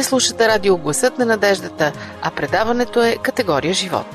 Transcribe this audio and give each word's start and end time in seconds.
Вие 0.00 0.04
слушате 0.04 0.48
радио 0.48 0.76
Гласът 0.76 1.18
на 1.18 1.26
надеждата, 1.26 1.92
а 2.22 2.30
предаването 2.30 3.02
е 3.02 3.16
категория 3.22 3.74
живот. 3.74 4.06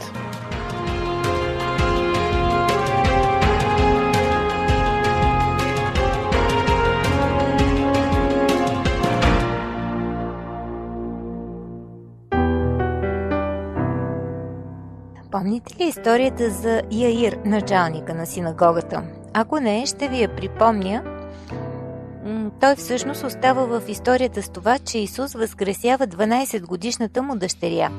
Помните 15.32 15.76
ли 15.80 15.88
историята 15.88 16.50
за 16.50 16.82
Яир, 16.92 17.38
началника 17.46 18.14
на 18.14 18.26
синагогата? 18.26 19.04
Ако 19.34 19.60
не, 19.60 19.86
ще 19.86 20.08
ви 20.08 20.22
я 20.22 20.36
припомня. 20.36 21.15
Той 22.66 22.76
всъщност 22.76 23.24
остава 23.24 23.66
в 23.66 23.90
историята 23.90 24.42
с 24.42 24.50
това, 24.50 24.80
че 24.80 24.98
Исус 24.98 25.34
възкресява 25.34 26.08
12-годишната 26.08 27.22
му 27.22 27.36
дъщеря. 27.36 27.92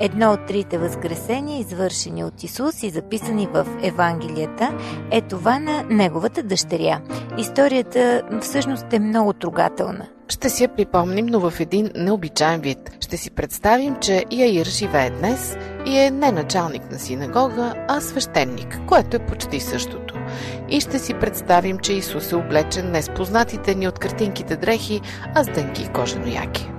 Едно 0.00 0.32
от 0.32 0.46
трите 0.46 0.78
възкресения, 0.78 1.60
извършени 1.60 2.24
от 2.24 2.42
Исус 2.42 2.82
и 2.82 2.90
записани 2.90 3.46
в 3.46 3.66
Евангелията, 3.82 4.78
е 5.10 5.20
това 5.20 5.58
на 5.58 5.82
неговата 5.82 6.42
дъщеря. 6.42 7.00
Историята 7.38 8.22
всъщност 8.42 8.92
е 8.92 8.98
много 8.98 9.32
трогателна. 9.32 10.06
Ще 10.28 10.50
си 10.50 10.62
я 10.62 10.68
припомним, 10.68 11.26
но 11.26 11.50
в 11.50 11.60
един 11.60 11.90
необичайен 11.94 12.60
вид. 12.60 12.90
Ще 13.00 13.16
си 13.16 13.30
представим, 13.30 13.96
че 14.00 14.24
Яир 14.30 14.66
живее 14.66 15.10
днес 15.10 15.56
и 15.86 15.98
е 15.98 16.10
не 16.10 16.32
началник 16.32 16.90
на 16.90 16.98
синагога, 16.98 17.74
а 17.88 18.00
свещеник, 18.00 18.80
което 18.88 19.16
е 19.16 19.26
почти 19.26 19.60
същото. 19.60 20.19
И 20.68 20.80
ще 20.80 20.98
си 20.98 21.14
представим, 21.14 21.78
че 21.78 21.92
Исус 21.92 22.32
е 22.32 22.36
облечен 22.36 22.90
не 22.90 23.02
с 23.02 23.10
познатите 23.10 23.74
ни 23.74 23.88
от 23.88 23.98
картинките 23.98 24.56
дрехи, 24.56 25.00
а 25.34 25.44
с 25.44 25.46
дънки 25.46 25.82
и 25.82 25.88
кожено 25.88 26.26
яки. 26.26 26.70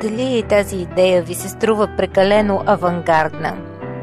Дали 0.00 0.44
тази 0.48 0.76
идея 0.76 1.22
ви 1.22 1.34
се 1.34 1.48
струва 1.48 1.88
прекалено 1.96 2.62
авангардна? 2.66 3.56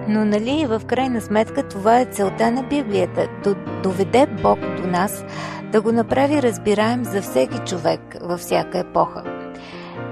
Но 0.08 0.26
нали 0.26 0.66
в 0.66 0.82
крайна 0.88 1.22
сметка 1.22 1.68
това 1.68 2.00
е 2.00 2.06
целта 2.06 2.52
на 2.52 2.64
Библията 2.64 3.28
да 3.44 3.56
доведе 3.84 4.28
Бог 4.42 4.60
до 4.60 4.88
нас, 4.88 5.26
да 5.72 5.82
го 5.82 5.92
направи 5.92 6.42
разбираем 6.42 7.06
за 7.06 7.22
всеки 7.22 7.58
човек 7.58 8.02
във 8.22 8.40
всяка 8.40 8.80
епоха. 8.80 9.24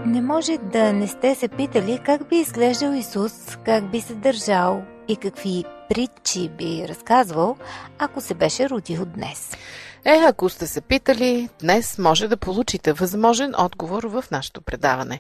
Не 0.06 0.22
може 0.22 0.58
да 0.58 0.94
не 0.94 1.08
сте 1.08 1.36
се 1.36 1.48
питали 1.48 2.00
как 2.06 2.30
би 2.30 2.36
изглеждал 2.36 2.94
Исус, 2.94 3.58
как 3.66 3.92
би 3.92 4.02
се 4.02 4.14
държал 4.14 4.82
и 5.08 5.16
какви 5.16 5.64
притчи 5.92 6.50
би 6.50 6.86
разказвал, 6.90 7.58
ако 8.00 8.22
се 8.22 8.34
беше 8.34 8.70
родил 8.70 9.06
днес. 9.06 9.58
Е, 10.06 10.24
ако 10.28 10.50
сте 10.50 10.68
се 10.68 10.82
питали, 10.82 11.50
днес 11.62 11.98
може 11.98 12.28
да 12.28 12.38
получите 12.38 12.94
възможен 12.94 13.54
отговор 13.58 14.04
в 14.04 14.24
нашето 14.32 14.62
предаване. 14.62 15.20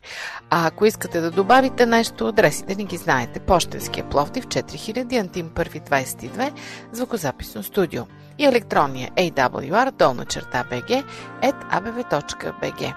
А 0.49 0.67
ако 0.67 0.85
искате 0.85 1.21
да 1.21 1.31
добавите 1.31 1.85
нещо, 1.85 2.27
адресите 2.27 2.75
ни 2.75 2.85
ги 2.85 2.97
знаете. 2.97 3.39
Пощенския 3.39 4.09
Пловдив 4.09 4.47
4000 4.47 5.19
Антим 5.19 5.49
1 5.49 5.89
22 5.89 6.51
звукозаписно 6.91 7.63
студио 7.63 8.03
и 8.37 8.45
електронния 8.45 9.11
awr 9.11 9.91
долна 9.91 10.25
черта 10.25 10.65
bg 10.71 11.03
at 11.41 11.55
abv.bg. 11.71 12.93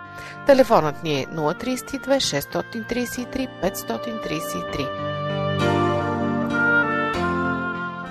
Телефонът 0.46 1.02
ни 1.02 1.20
е 1.20 1.26
032 1.26 1.98
633 1.98 3.48
533. 3.62 5.73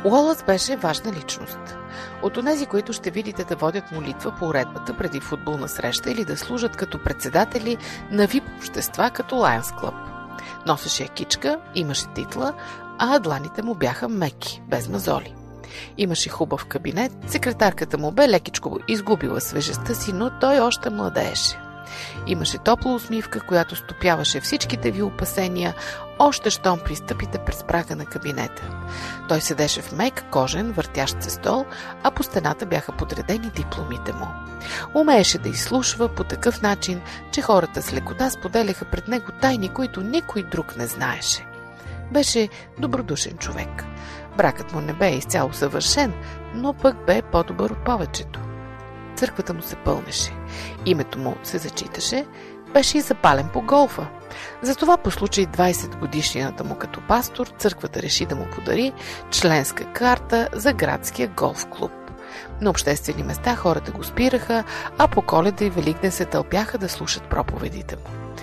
Уолъс 0.06 0.44
беше 0.44 0.76
важна 0.76 1.12
личност. 1.12 1.78
От 2.24 2.38
онези, 2.38 2.66
които 2.66 2.94
ще 2.94 3.12
видите 3.12 3.44
да 3.44 3.56
водят 3.56 3.92
молитва 3.92 4.34
по 4.40 4.48
уредбата 4.48 4.98
преди 4.98 5.20
футболна 5.20 5.70
среща 5.70 6.12
или 6.12 6.26
да 6.26 6.38
служат 6.38 6.76
като 6.76 7.04
председатели 7.04 7.78
на 8.12 8.28
вип 8.28 8.44
общества 8.58 9.10
като 9.10 9.36
Lions 9.36 9.80
Club. 9.82 9.94
Носеше 10.66 11.08
кичка, 11.08 11.60
имаше 11.76 12.14
титла, 12.16 12.54
а 13.00 13.20
дланите 13.20 13.64
му 13.64 13.76
бяха 13.76 14.10
меки, 14.10 14.62
без 14.68 14.90
мазоли. 14.90 15.36
Имаше 15.98 16.30
хубав 16.30 16.66
кабинет, 16.66 17.12
секретарката 17.28 17.98
му 17.98 18.12
бе 18.12 18.30
лекичко 18.30 18.80
изгубила 18.88 19.42
свежестта 19.42 19.96
си, 19.96 20.14
но 20.14 20.32
той 20.40 20.60
още 20.60 20.90
младееше. 20.90 21.63
Имаше 22.28 22.58
топла 22.58 22.94
усмивка, 22.94 23.40
която 23.40 23.76
стопяваше 23.76 24.40
всичките 24.40 24.92
ви 24.92 25.02
опасения, 25.02 25.76
още 26.20 26.50
щом 26.50 26.80
пристъпите 26.80 27.38
през 27.38 27.64
прага 27.64 27.96
на 27.96 28.06
кабинета. 28.06 28.62
Той 29.30 29.42
седеше 29.42 29.82
в 29.82 29.92
мек, 29.92 30.24
кожен, 30.32 30.72
въртящ 30.72 31.24
се 31.24 31.30
стол, 31.30 31.66
а 32.04 32.12
по 32.12 32.24
стената 32.24 32.66
бяха 32.66 32.92
подредени 32.92 33.50
дипломите 33.56 34.14
му. 34.14 34.28
Умееше 34.96 35.38
да 35.38 35.50
изслушва 35.50 36.08
по 36.08 36.24
такъв 36.24 36.62
начин, 36.62 37.02
че 37.32 37.42
хората 37.42 37.82
с 37.82 37.94
лекота 37.94 38.30
споделяха 38.30 38.86
пред 38.86 39.08
него 39.08 39.32
тайни, 39.42 39.70
които 39.70 40.02
никой 40.02 40.44
друг 40.44 40.78
не 40.78 40.88
знаеше. 40.88 41.46
Беше 42.12 42.50
добродушен 42.80 43.38
човек. 43.38 43.86
Бракът 44.38 44.74
му 44.74 44.82
не 44.82 44.94
бе 44.94 45.10
изцяло 45.10 45.54
съвършен, 45.54 46.14
но 46.56 46.74
пък 46.74 47.06
бе 47.06 47.22
по-добър 47.22 47.70
от 47.70 47.86
повечето. 47.86 48.40
Църквата 49.24 49.54
му 49.54 49.62
се 49.62 49.76
пълнеше. 49.76 50.32
Името 50.86 51.20
му 51.20 51.36
се 51.44 51.58
зачиташе, 51.58 52.26
беше 52.74 52.98
и 52.98 53.02
запален 53.02 53.50
по 53.54 53.62
голфа. 53.62 54.08
Затова 54.62 54.98
по 54.98 55.12
случай 55.12 55.46
20 55.46 56.00
годишнината 56.00 56.64
му 56.64 56.76
като 56.76 57.02
пастор, 57.08 57.48
църквата 57.48 58.02
реши 58.02 58.26
да 58.26 58.36
му 58.36 58.46
подари 58.56 58.94
членска 59.32 59.86
карта 59.94 60.50
за 60.54 60.74
градския 60.74 61.28
голф 61.28 61.66
клуб. 61.70 61.92
На 62.62 62.70
обществени 62.70 63.24
места 63.24 63.56
хората 63.56 63.92
го 63.92 64.04
спираха, 64.04 64.64
а 64.98 65.08
по 65.08 65.22
коледа 65.22 65.66
и 65.66 65.70
Великден 65.70 66.12
се 66.12 66.26
тълпяха 66.26 66.78
да 66.78 66.90
слушат 66.90 67.24
проповедите 67.24 67.96
му. 67.96 68.36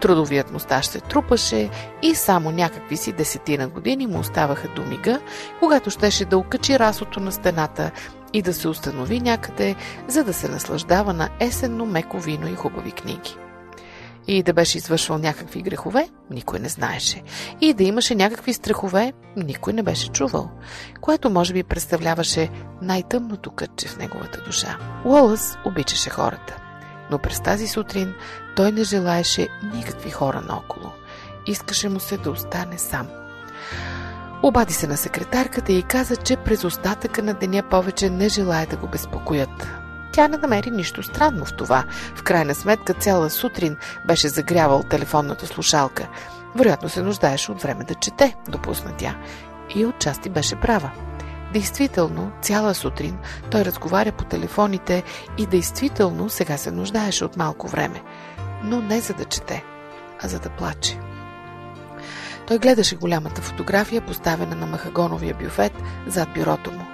Трудовият 0.00 0.52
му 0.52 0.58
стаж 0.58 0.86
се 0.86 1.00
трупаше 1.00 1.70
и 2.02 2.14
само 2.14 2.50
някакви 2.50 2.96
си 2.96 3.12
десетина 3.12 3.68
години 3.68 4.06
му 4.06 4.18
оставаха 4.18 4.68
до 4.68 4.82
мига, 4.82 5.20
когато 5.60 5.90
щеше 5.90 6.24
да 6.24 6.38
окачи 6.38 6.78
расото 6.78 7.20
на 7.20 7.32
стената 7.32 7.90
и 8.32 8.42
да 8.42 8.54
се 8.54 8.68
установи 8.68 9.20
някъде, 9.20 9.76
за 10.08 10.24
да 10.24 10.32
се 10.32 10.48
наслаждава 10.48 11.12
на 11.12 11.28
есенно 11.40 11.86
меко 11.86 12.20
вино 12.20 12.48
и 12.48 12.54
хубави 12.54 12.92
книги. 12.92 13.36
И 14.26 14.42
да 14.42 14.52
беше 14.52 14.78
извършвал 14.78 15.18
някакви 15.18 15.62
грехове, 15.62 16.08
никой 16.30 16.58
не 16.58 16.68
знаеше. 16.68 17.22
И 17.60 17.74
да 17.74 17.84
имаше 17.84 18.14
някакви 18.14 18.52
страхове, 18.52 19.12
никой 19.36 19.72
не 19.72 19.82
беше 19.82 20.08
чувал, 20.08 20.50
което 21.00 21.30
може 21.30 21.52
би 21.52 21.62
представляваше 21.62 22.50
най-тъмното 22.82 23.50
кътче 23.50 23.88
в 23.88 23.98
неговата 23.98 24.40
душа. 24.40 24.78
Уолъс 25.04 25.56
обичаше 25.64 26.10
хората, 26.10 26.56
но 27.10 27.18
през 27.18 27.40
тази 27.40 27.68
сутрин 27.68 28.14
той 28.56 28.72
не 28.72 28.84
желаеше 28.84 29.48
никакви 29.74 30.10
хора 30.10 30.40
наоколо. 30.48 30.92
Искаше 31.46 31.88
му 31.88 32.00
се 32.00 32.16
да 32.16 32.30
остане 32.30 32.78
сам. 32.78 33.08
Обади 34.42 34.72
се 34.72 34.86
на 34.86 34.96
секретарката 34.96 35.72
и 35.72 35.82
каза, 35.82 36.16
че 36.16 36.36
през 36.36 36.64
остатъка 36.64 37.22
на 37.22 37.34
деня 37.34 37.62
повече 37.70 38.10
не 38.10 38.28
желая 38.28 38.66
да 38.66 38.76
го 38.76 38.88
безпокоят. 38.88 39.68
Тя 40.12 40.28
не 40.28 40.36
намери 40.36 40.70
нищо 40.70 41.02
странно 41.02 41.44
в 41.44 41.56
това. 41.56 41.84
В 42.14 42.22
крайна 42.22 42.54
сметка 42.54 42.94
цяла 42.94 43.30
сутрин 43.30 43.76
беше 44.06 44.28
загрявал 44.28 44.82
телефонната 44.82 45.46
слушалка. 45.46 46.08
Вероятно 46.56 46.88
се 46.88 47.02
нуждаеше 47.02 47.52
от 47.52 47.62
време 47.62 47.84
да 47.84 47.94
чете, 47.94 48.36
допусна 48.48 48.92
тя. 48.98 49.16
И 49.74 49.86
отчасти 49.86 50.28
беше 50.28 50.56
права. 50.56 50.90
Действително, 51.52 52.32
цяла 52.42 52.74
сутрин 52.74 53.18
той 53.50 53.64
разговаря 53.64 54.12
по 54.12 54.24
телефоните 54.24 55.02
и 55.38 55.46
действително 55.46 56.28
сега 56.28 56.56
се 56.56 56.70
нуждаеше 56.70 57.24
от 57.24 57.36
малко 57.36 57.68
време. 57.68 58.02
Но 58.62 58.80
не 58.80 59.00
за 59.00 59.14
да 59.14 59.24
чете, 59.24 59.64
а 60.22 60.28
за 60.28 60.38
да 60.38 60.48
плаче. 60.48 60.98
Той 62.48 62.58
гледаше 62.58 62.96
голямата 62.96 63.42
фотография, 63.42 64.06
поставена 64.06 64.56
на 64.56 64.66
махагоновия 64.66 65.34
бюфет 65.34 65.72
зад 66.06 66.28
бюрото 66.34 66.72
му. 66.72 66.86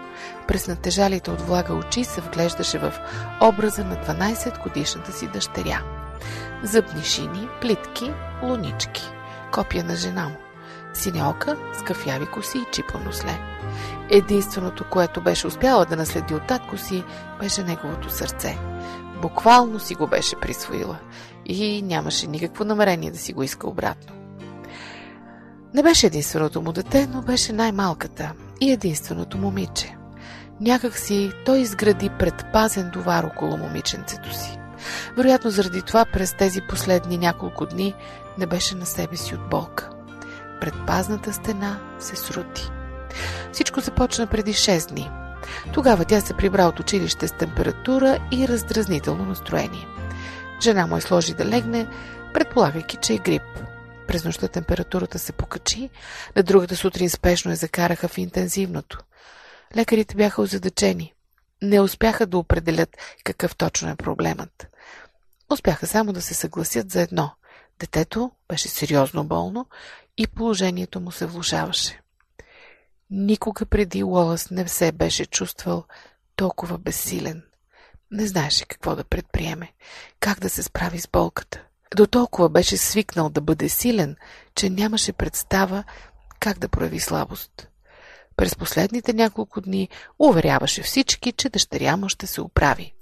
През 0.49 0.69
натежалите 0.69 1.31
от 1.31 1.41
влага 1.41 1.75
очи 1.75 2.05
се 2.05 2.21
вглеждаше 2.21 2.79
в 2.79 2.93
образа 3.43 3.85
на 3.85 3.97
12 3.97 4.63
годишната 4.63 5.13
си 5.13 5.27
дъщеря. 5.27 5.83
Зъбни 6.63 7.03
шини, 7.03 7.49
плитки, 7.61 8.13
лунички. 8.43 9.03
Копия 9.53 9.85
на 9.85 9.97
жена 9.97 10.29
му. 10.29 10.37
Синеока 10.95 11.57
с 11.79 11.83
кафяви 11.83 12.27
коси 12.27 12.59
и 12.59 12.73
чипано 12.73 13.13
след. 13.13 13.39
Единственото, 14.11 14.85
което 14.91 15.23
беше 15.23 15.47
успяла 15.47 15.85
да 15.85 15.97
наследи 15.97 16.35
от 16.35 16.47
татко 16.47 16.77
си, 16.77 17.05
беше 17.41 17.63
неговото 17.63 18.11
сърце. 18.11 18.59
Буквално 19.23 19.81
си 19.81 19.95
го 19.95 20.07
беше 20.07 20.41
присвоила 20.41 20.97
и 21.47 21.83
нямаше 21.83 22.27
никакво 22.27 22.65
намерение 22.65 23.11
да 23.11 23.19
си 23.19 23.33
го 23.33 23.43
иска 23.43 23.69
обратно. 23.69 24.14
Не 25.75 25.83
беше 25.83 26.07
единственото 26.07 26.63
му 26.63 26.73
дете, 26.73 27.07
но 27.07 27.23
беше 27.23 27.53
най-малката 27.53 28.33
и 28.61 28.73
единственото 28.73 29.39
момиче. 29.39 29.97
Някак 30.61 30.99
си 30.99 31.33
той 31.45 31.59
изгради 31.59 32.11
предпазен 32.19 32.91
довар 32.91 33.25
около 33.25 33.57
момиченцето 33.57 34.35
си. 34.35 34.59
Вероятно 35.17 35.51
заради 35.51 35.83
това 35.83 36.05
през 36.05 36.35
тези 36.37 36.61
последни 36.69 37.19
няколко 37.19 37.67
дни 37.67 37.95
не 38.39 38.47
беше 38.47 38.75
на 38.75 38.87
себе 38.87 39.17
си 39.17 39.35
от 39.35 39.51
болка. 39.51 39.91
Предпазната 40.61 41.33
стена 41.33 41.79
се 41.99 42.17
срути. 42.17 42.71
Всичко 43.53 43.81
започна 43.81 44.27
преди 44.27 44.53
6 44.53 44.89
дни. 44.89 45.11
Тогава 45.73 46.05
тя 46.05 46.21
се 46.21 46.35
прибра 46.35 46.63
от 46.63 46.81
училище 46.81 47.29
с 47.29 47.33
температура 47.33 48.19
и 48.33 48.49
раздразнително 48.49 49.25
настроение. 49.25 49.87
Жена 50.63 50.87
му 50.87 50.97
е 50.97 51.01
сложи 51.01 51.35
да 51.35 51.45
легне, 51.45 51.87
предполагайки, 52.35 52.97
че 52.97 53.15
е 53.15 53.19
грип. 53.19 53.43
През 54.07 54.25
нощта 54.25 54.49
температурата 54.49 55.19
се 55.19 55.33
покачи, 55.33 55.91
на 56.37 56.43
другата 56.43 56.77
сутрин 56.77 57.11
спешно 57.11 57.51
я 57.51 57.57
закараха 57.57 58.09
в 58.09 58.19
интензивното. 58.19 58.99
Лекарите 59.77 60.17
бяха 60.17 60.43
озадачени. 60.43 61.15
Не 61.63 61.81
успяха 61.81 62.27
да 62.27 62.39
определят 62.39 62.97
какъв 63.25 63.57
точно 63.57 63.91
е 63.91 63.97
проблемът. 63.97 64.67
Успяха 65.53 65.87
само 65.87 66.13
да 66.13 66.23
се 66.23 66.35
съгласят 66.35 66.91
за 66.91 67.03
едно. 67.03 67.31
Детето 67.79 68.31
беше 68.49 68.69
сериозно 68.69 69.25
болно 69.25 69.67
и 70.17 70.27
положението 70.27 71.01
му 71.01 71.13
се 71.13 71.27
влушаваше. 71.27 72.01
Никога 73.11 73.67
преди 73.67 74.05
Уолъс 74.05 74.51
не 74.51 74.69
се 74.69 74.93
беше 74.93 75.27
чувствал 75.27 75.85
толкова 76.37 76.79
безсилен. 76.79 77.43
Не 78.11 78.27
знаеше 78.27 78.67
какво 78.67 78.97
да 78.97 79.05
предприеме, 79.05 79.73
как 80.21 80.41
да 80.41 80.51
се 80.51 80.63
справи 80.63 81.01
с 81.01 81.09
болката. 81.09 81.65
До 81.97 82.07
толкова 82.07 82.49
беше 82.49 82.77
свикнал 82.77 83.31
да 83.31 83.41
бъде 83.41 83.69
силен, 83.69 84.17
че 84.55 84.71
нямаше 84.71 85.13
представа 85.13 85.85
как 86.41 86.59
да 86.59 86.69
прояви 86.69 87.01
слабост. 87.01 87.69
През 88.37 88.57
последните 88.57 89.13
няколко 89.13 89.61
дни 89.61 89.89
уверяваше 90.19 90.83
всички, 90.83 91.33
че 91.33 91.49
дъщеря 91.49 91.97
му 91.97 92.09
ще 92.09 92.27
се 92.27 92.41
оправи. 92.41 92.95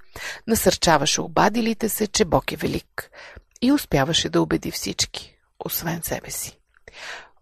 Насърчаваше 0.46 1.20
обадилите 1.20 1.88
се, 1.88 2.06
че 2.06 2.24
Бог 2.24 2.52
е 2.52 2.56
велик. 2.56 3.10
И 3.62 3.72
успяваше 3.72 4.28
да 4.28 4.42
убеди 4.42 4.70
всички, 4.70 5.36
освен 5.64 6.02
себе 6.02 6.30
си. 6.30 6.58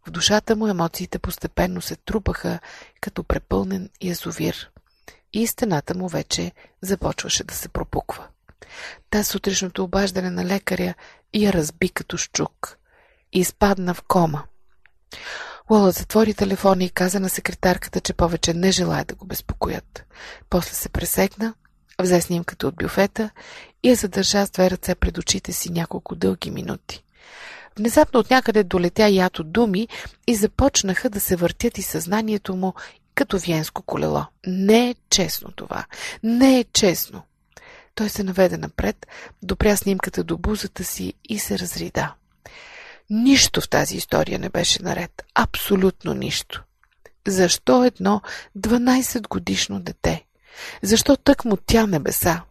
В 0.06 0.10
душата 0.10 0.56
му 0.56 0.68
емоциите 0.68 1.18
постепенно 1.18 1.80
се 1.80 1.96
трупаха 1.96 2.58
като 3.00 3.24
препълнен 3.24 3.90
язовир. 4.02 4.70
И 5.32 5.46
стената 5.46 5.94
му 5.94 6.08
вече 6.08 6.52
започваше 6.82 7.44
да 7.44 7.54
се 7.54 7.68
пропуква. 7.68 8.26
Та 9.10 9.24
сутрешното 9.24 9.84
обаждане 9.84 10.30
на 10.30 10.44
лекаря 10.44 10.94
я 11.34 11.52
разби 11.52 11.88
като 11.88 12.16
щук. 12.16 12.76
И 13.32 13.40
изпадна 13.40 13.94
в 13.94 14.02
кома. 14.02 14.42
Уола 15.70 15.90
затвори 15.90 16.34
телефона 16.34 16.84
и 16.84 16.90
каза 16.90 17.20
на 17.20 17.28
секретарката, 17.28 18.00
че 18.00 18.12
повече 18.12 18.54
не 18.54 18.72
желая 18.72 19.04
да 19.04 19.14
го 19.14 19.26
безпокоят. 19.26 20.04
После 20.50 20.74
се 20.74 20.88
пресекна, 20.88 21.54
взе 22.02 22.20
снимката 22.20 22.66
от 22.66 22.76
бюфета 22.76 23.30
и 23.82 23.88
я 23.88 23.96
задържа 23.96 24.46
с 24.46 24.50
две 24.50 24.70
ръце 24.70 24.94
пред 24.94 25.18
очите 25.18 25.52
си 25.52 25.72
няколко 25.72 26.14
дълги 26.14 26.50
минути. 26.50 27.04
Внезапно 27.78 28.20
от 28.20 28.30
някъде 28.30 28.64
долетя 28.64 29.08
ято 29.08 29.44
думи 29.44 29.88
и 30.26 30.34
започнаха 30.34 31.10
да 31.10 31.20
се 31.20 31.36
въртят 31.36 31.78
и 31.78 31.82
съзнанието 31.82 32.56
му 32.56 32.74
като 33.14 33.38
виенско 33.38 33.82
колело. 33.82 34.24
Не 34.46 34.90
е 34.90 34.94
честно 35.10 35.52
това. 35.52 35.84
Не 36.22 36.58
е 36.58 36.64
честно. 36.64 37.22
Той 38.00 38.08
се 38.08 38.22
наведе 38.22 38.56
напред, 38.56 39.06
допря 39.42 39.76
снимката 39.76 40.24
до 40.24 40.38
бузата 40.38 40.84
си 40.84 41.14
и 41.28 41.38
се 41.38 41.58
разрида. 41.58 42.14
Нищо 43.10 43.60
в 43.60 43.68
тази 43.68 43.96
история 43.96 44.38
не 44.38 44.48
беше 44.48 44.82
наред. 44.82 45.22
Абсолютно 45.34 46.14
нищо. 46.14 46.64
Защо 47.28 47.84
едно 47.84 48.22
12 48.58 49.28
годишно 49.28 49.80
дете? 49.80 50.24
Защо 50.82 51.16
тък 51.16 51.44
му 51.44 51.56
тя 51.66 51.86
небеса? 51.86 52.42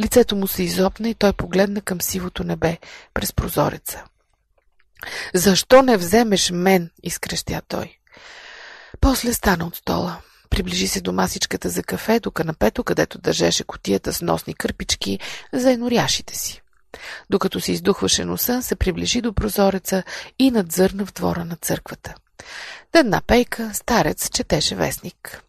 Лицето 0.00 0.36
му 0.36 0.46
се 0.46 0.62
изопна 0.62 1.08
и 1.08 1.14
той 1.14 1.32
погледна 1.32 1.80
към 1.80 2.00
сивото 2.00 2.44
небе 2.44 2.78
през 3.14 3.32
прозореца. 3.32 4.04
Защо 5.34 5.82
не 5.82 5.96
вземеш 5.96 6.50
мен? 6.50 6.90
изкрещя 7.02 7.62
той. 7.68 7.98
После 9.00 9.32
стана 9.32 9.66
от 9.66 9.76
стола. 9.76 10.20
Приближи 10.52 10.88
се 10.88 11.00
до 11.00 11.12
масичката 11.12 11.68
за 11.68 11.82
кафе, 11.82 12.20
до 12.20 12.30
канапето, 12.30 12.84
където 12.84 13.18
държеше 13.18 13.64
котията 13.64 14.12
с 14.12 14.22
носни 14.22 14.54
кърпички 14.54 15.18
за 15.52 15.72
еноряшите 15.72 16.36
си. 16.36 16.62
Докато 17.30 17.60
се 17.60 17.72
издухваше 17.72 18.24
носа, 18.24 18.62
се 18.62 18.76
приближи 18.76 19.20
до 19.20 19.32
прозореца 19.32 20.02
и 20.38 20.50
надзърна 20.50 21.06
в 21.06 21.12
двора 21.12 21.44
на 21.44 21.56
църквата. 21.56 22.14
Една 22.94 23.20
пейка, 23.26 23.70
старец, 23.74 24.30
четеше 24.30 24.74
вестник. 24.74 25.42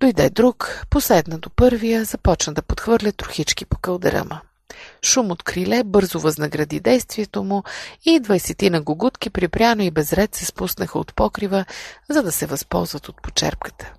Дойде 0.00 0.30
друг, 0.30 0.84
последна 0.90 1.38
до 1.38 1.50
първия, 1.50 2.04
започна 2.04 2.54
да 2.54 2.62
подхвърля 2.62 3.12
трохички 3.12 3.64
по 3.64 3.78
кълдерама. 3.78 4.40
Шум 5.02 5.30
от 5.30 5.42
криле 5.42 5.84
бързо 5.84 6.20
възнагради 6.20 6.80
действието 6.80 7.44
му 7.44 7.62
и 8.04 8.20
двайсетина 8.20 8.80
гугутки 8.80 9.30
припряно 9.30 9.82
и 9.82 9.90
безред 9.90 10.34
се 10.34 10.44
спуснаха 10.44 10.98
от 10.98 11.14
покрива, 11.14 11.64
за 12.10 12.22
да 12.22 12.32
се 12.32 12.46
възползват 12.46 13.08
от 13.08 13.22
почерпката. 13.22 13.92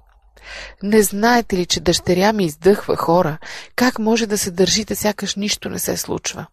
Не 0.84 1.04
знаете 1.04 1.58
ли, 1.58 1.66
че 1.66 1.80
дъщеря 1.80 2.34
ми 2.34 2.46
издъхва 2.46 2.96
хора? 2.96 3.38
Как 3.76 4.00
може 4.00 4.28
да 4.28 4.38
се 4.38 4.52
държите, 4.52 4.96
сякаш 4.96 5.36
нищо 5.36 5.70
не 5.70 5.80
се 5.80 5.98
случва? 5.98 6.46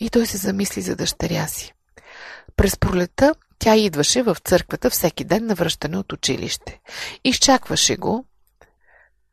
И 0.00 0.10
той 0.10 0.26
се 0.26 0.36
замисли 0.36 0.82
за 0.82 0.96
дъщеря 0.96 1.46
си. 1.46 1.72
През 2.56 2.76
пролета 2.76 3.34
тя 3.58 3.76
идваше 3.76 4.22
в 4.22 4.36
църквата 4.44 4.90
всеки 4.90 5.24
ден 5.24 5.46
на 5.46 5.54
връщане 5.54 5.98
от 5.98 6.12
училище. 6.12 6.80
Изчакваше 7.24 7.96
го 7.96 8.24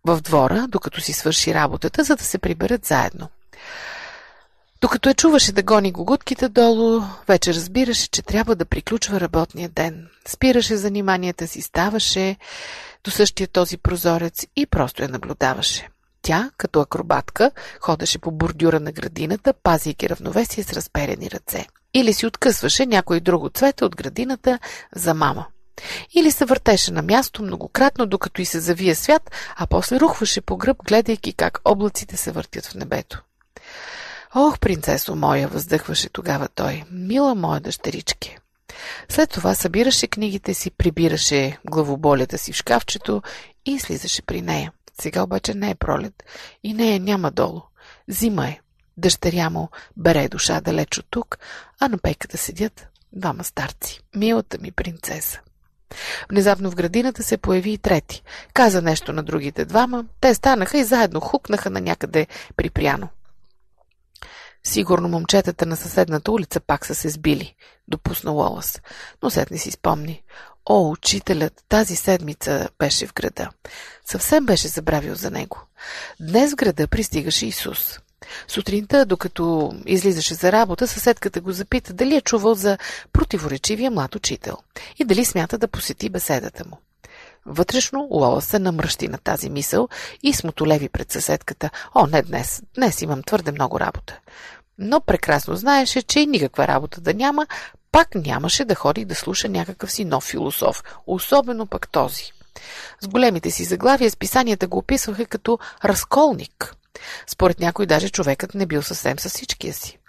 в 0.06 0.22
двора, 0.22 0.66
докато 0.70 1.02
си 1.02 1.14
свърши 1.14 1.54
работата, 1.54 2.04
за 2.04 2.16
да 2.16 2.24
се 2.24 2.38
приберат 2.38 2.86
заедно. 2.86 3.30
Докато 4.82 5.10
я 5.10 5.16
чуваше 5.16 5.52
да 5.52 5.64
гони 5.64 5.92
гогутките 5.92 6.50
долу, 6.50 7.02
вече 7.28 7.54
разбираше, 7.54 8.10
че 8.10 8.22
трябва 8.22 8.56
да 8.56 8.66
приключва 8.66 9.20
работния 9.20 9.70
ден. 9.70 10.08
Спираше 10.28 10.78
заниманията 10.78 11.48
си, 11.48 11.62
ставаше 11.62 12.36
до 13.08 13.12
същия 13.12 13.48
този 13.48 13.78
прозорец 13.78 14.46
и 14.56 14.66
просто 14.66 15.04
я 15.04 15.10
наблюдаваше. 15.10 15.90
Тя, 16.22 16.52
като 16.58 16.82
акробатка, 16.82 17.52
ходеше 17.80 18.20
по 18.20 18.32
бордюра 18.32 18.80
на 18.80 18.92
градината, 18.92 19.54
пазейки 19.54 20.10
равновесие 20.10 20.64
с 20.64 20.74
разперени 20.74 21.32
ръце. 21.32 21.68
Или 21.94 22.14
си 22.14 22.26
откъсваше 22.26 22.86
някой 22.86 23.20
друго 23.20 23.50
цвете 23.50 23.86
от 23.86 23.96
градината 23.96 24.60
за 24.96 25.14
мама. 25.14 25.46
Или 26.16 26.32
се 26.32 26.46
въртеше 26.46 26.92
на 26.92 27.02
място 27.02 27.44
многократно, 27.44 28.06
докато 28.06 28.42
и 28.42 28.46
се 28.46 28.60
завие 28.60 28.96
свят, 28.96 29.32
а 29.56 29.68
после 29.68 30.00
рухваше 30.00 30.42
по 30.42 30.58
гръб, 30.58 30.78
гледайки 30.84 31.34
как 31.34 31.62
облаците 31.66 32.18
се 32.18 32.32
въртят 32.32 32.66
в 32.66 32.76
небето. 32.76 33.24
Ох, 34.36 34.60
принцесо 34.60 35.16
моя, 35.16 35.48
въздъхваше 35.48 36.10
тогава 36.10 36.48
той, 36.56 36.84
мила 36.92 37.36
моя 37.36 37.60
дъщеричке. 37.60 38.38
След 39.10 39.30
това 39.30 39.56
събираше 39.56 40.08
книгите 40.08 40.54
си, 40.54 40.72
прибираше 40.72 41.58
главоболята 41.66 42.38
си 42.38 42.54
в 42.54 42.56
шкафчето 42.56 43.22
и 43.66 43.80
слизаше 43.80 44.22
при 44.22 44.42
нея. 44.42 44.72
Сега 45.02 45.24
обаче 45.24 45.54
не 45.54 45.70
е 45.70 45.76
пролет 45.76 46.24
и 46.64 46.74
нея 46.74 47.00
няма 47.00 47.32
долу. 47.32 47.62
Зима 48.08 48.48
е. 48.48 48.60
Дъщеря 48.98 49.50
му 49.50 49.70
бере 49.98 50.30
душа 50.30 50.62
далеч 50.62 50.98
от 50.98 51.06
тук, 51.10 51.38
а 51.80 51.88
на 51.88 51.98
пейката 51.98 52.38
седят 52.38 52.88
двама 53.14 53.44
старци. 53.44 54.00
Милата 54.16 54.58
ми 54.62 54.72
принцеса. 54.72 55.40
Внезапно 56.30 56.72
в 56.72 56.76
градината 56.76 57.24
се 57.24 57.38
появи 57.38 57.72
и 57.72 57.78
трети. 57.78 58.24
Каза 58.54 58.82
нещо 58.82 59.14
на 59.14 59.24
другите 59.24 59.66
двама. 59.66 60.06
Те 60.22 60.34
станаха 60.34 60.78
и 60.78 60.84
заедно 60.84 61.20
хукнаха 61.20 61.70
на 61.70 61.82
някъде 61.82 62.28
припряно. 62.56 63.08
Сигурно 64.68 65.08
момчетата 65.08 65.66
на 65.66 65.76
съседната 65.76 66.32
улица 66.32 66.60
пак 66.60 66.86
са 66.86 66.96
се 66.96 67.10
сбили, 67.10 67.56
допусна 67.88 68.32
Лолас, 68.32 68.82
но 69.24 69.30
след 69.30 69.52
не 69.52 69.58
си 69.58 69.72
спомни. 69.72 70.24
О, 70.66 70.90
учителят, 70.90 71.64
тази 71.70 71.96
седмица 71.96 72.70
беше 72.80 73.08
в 73.08 73.14
града. 73.14 73.50
Съвсем 74.06 74.46
беше 74.46 74.68
забравил 74.68 75.16
за 75.16 75.32
него. 75.32 75.62
Днес 76.20 76.52
в 76.52 76.56
града 76.56 76.88
пристигаше 76.88 77.46
Исус. 77.46 78.00
Сутринта, 78.48 79.06
докато 79.06 79.74
излизаше 79.86 80.34
за 80.34 80.52
работа, 80.52 80.88
съседката 80.88 81.42
го 81.42 81.52
запита 81.52 81.94
дали 81.94 82.16
е 82.16 82.22
чувал 82.22 82.56
за 82.56 82.78
противоречивия 83.12 83.92
млад 83.92 84.16
учител 84.16 84.58
и 85.00 85.06
дали 85.06 85.26
смята 85.26 85.58
да 85.58 85.68
посети 85.68 86.10
беседата 86.10 86.64
му. 86.70 86.78
Вътрешно 87.48 88.08
Лола 88.12 88.42
се 88.42 88.60
намръщи 88.60 89.08
на 89.08 89.18
тази 89.18 89.50
мисъл 89.50 89.90
и 90.24 90.34
смотолеви 90.34 90.90
пред 90.90 91.12
съседката. 91.12 91.70
О, 91.96 92.08
не 92.08 92.22
днес. 92.22 92.62
Днес 92.76 93.02
имам 93.02 93.24
твърде 93.24 93.52
много 93.52 93.80
работа. 93.80 94.20
Но 94.78 95.02
прекрасно 95.02 95.56
знаеше, 95.56 96.02
че 96.02 96.20
и 96.20 96.28
никаква 96.28 96.68
работа 96.68 97.02
да 97.02 97.14
няма, 97.14 97.48
пак 97.92 98.16
нямаше 98.16 98.66
да 98.66 98.76
ходи 98.76 99.06
да 99.06 99.16
слуша 99.16 99.50
някакъв 99.50 99.92
си 99.92 100.06
нов 100.06 100.24
философ, 100.24 100.84
особено 101.08 101.66
пък 101.66 101.92
този. 101.92 102.32
С 103.02 103.08
големите 103.08 103.52
си 103.52 103.64
заглавия 103.64 104.12
списанията 104.12 104.68
го 104.68 104.78
описваха 104.78 105.26
като 105.26 105.60
разколник. 105.86 106.76
Според 107.28 107.60
някой 107.60 107.86
даже 107.86 108.10
човекът 108.10 108.56
не 108.56 108.66
бил 108.66 108.82
съвсем 108.82 109.20
със 109.20 109.34
всичкия 109.34 109.74
си. 109.74 110.00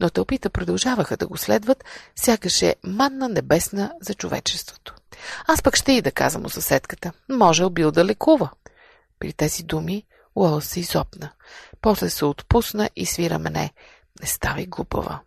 Но 0.00 0.10
тълпите 0.10 0.48
продължаваха 0.48 1.16
да 1.16 1.26
го 1.26 1.36
следват, 1.36 1.84
сякаше 2.16 2.74
манна 2.84 3.28
небесна 3.28 3.92
за 4.00 4.14
човечеството. 4.14 4.94
Аз 5.46 5.62
пък 5.62 5.76
ще 5.76 5.92
и 5.92 6.02
да 6.02 6.12
каза 6.12 6.38
му 6.38 6.50
съседката. 6.50 7.12
Можел 7.30 7.70
бил 7.70 7.90
да 7.90 8.04
лекува. 8.04 8.50
При 9.18 9.32
тези 9.32 9.62
думи 9.62 10.04
Уол 10.34 10.60
се 10.60 10.80
изопна. 10.80 11.30
После 11.80 12.10
се 12.10 12.24
отпусна 12.24 12.90
и 12.96 13.06
свира 13.06 13.38
мене. 13.38 13.70
Не 14.24 14.28
ставай 14.28 14.66
глупава. 14.66 15.20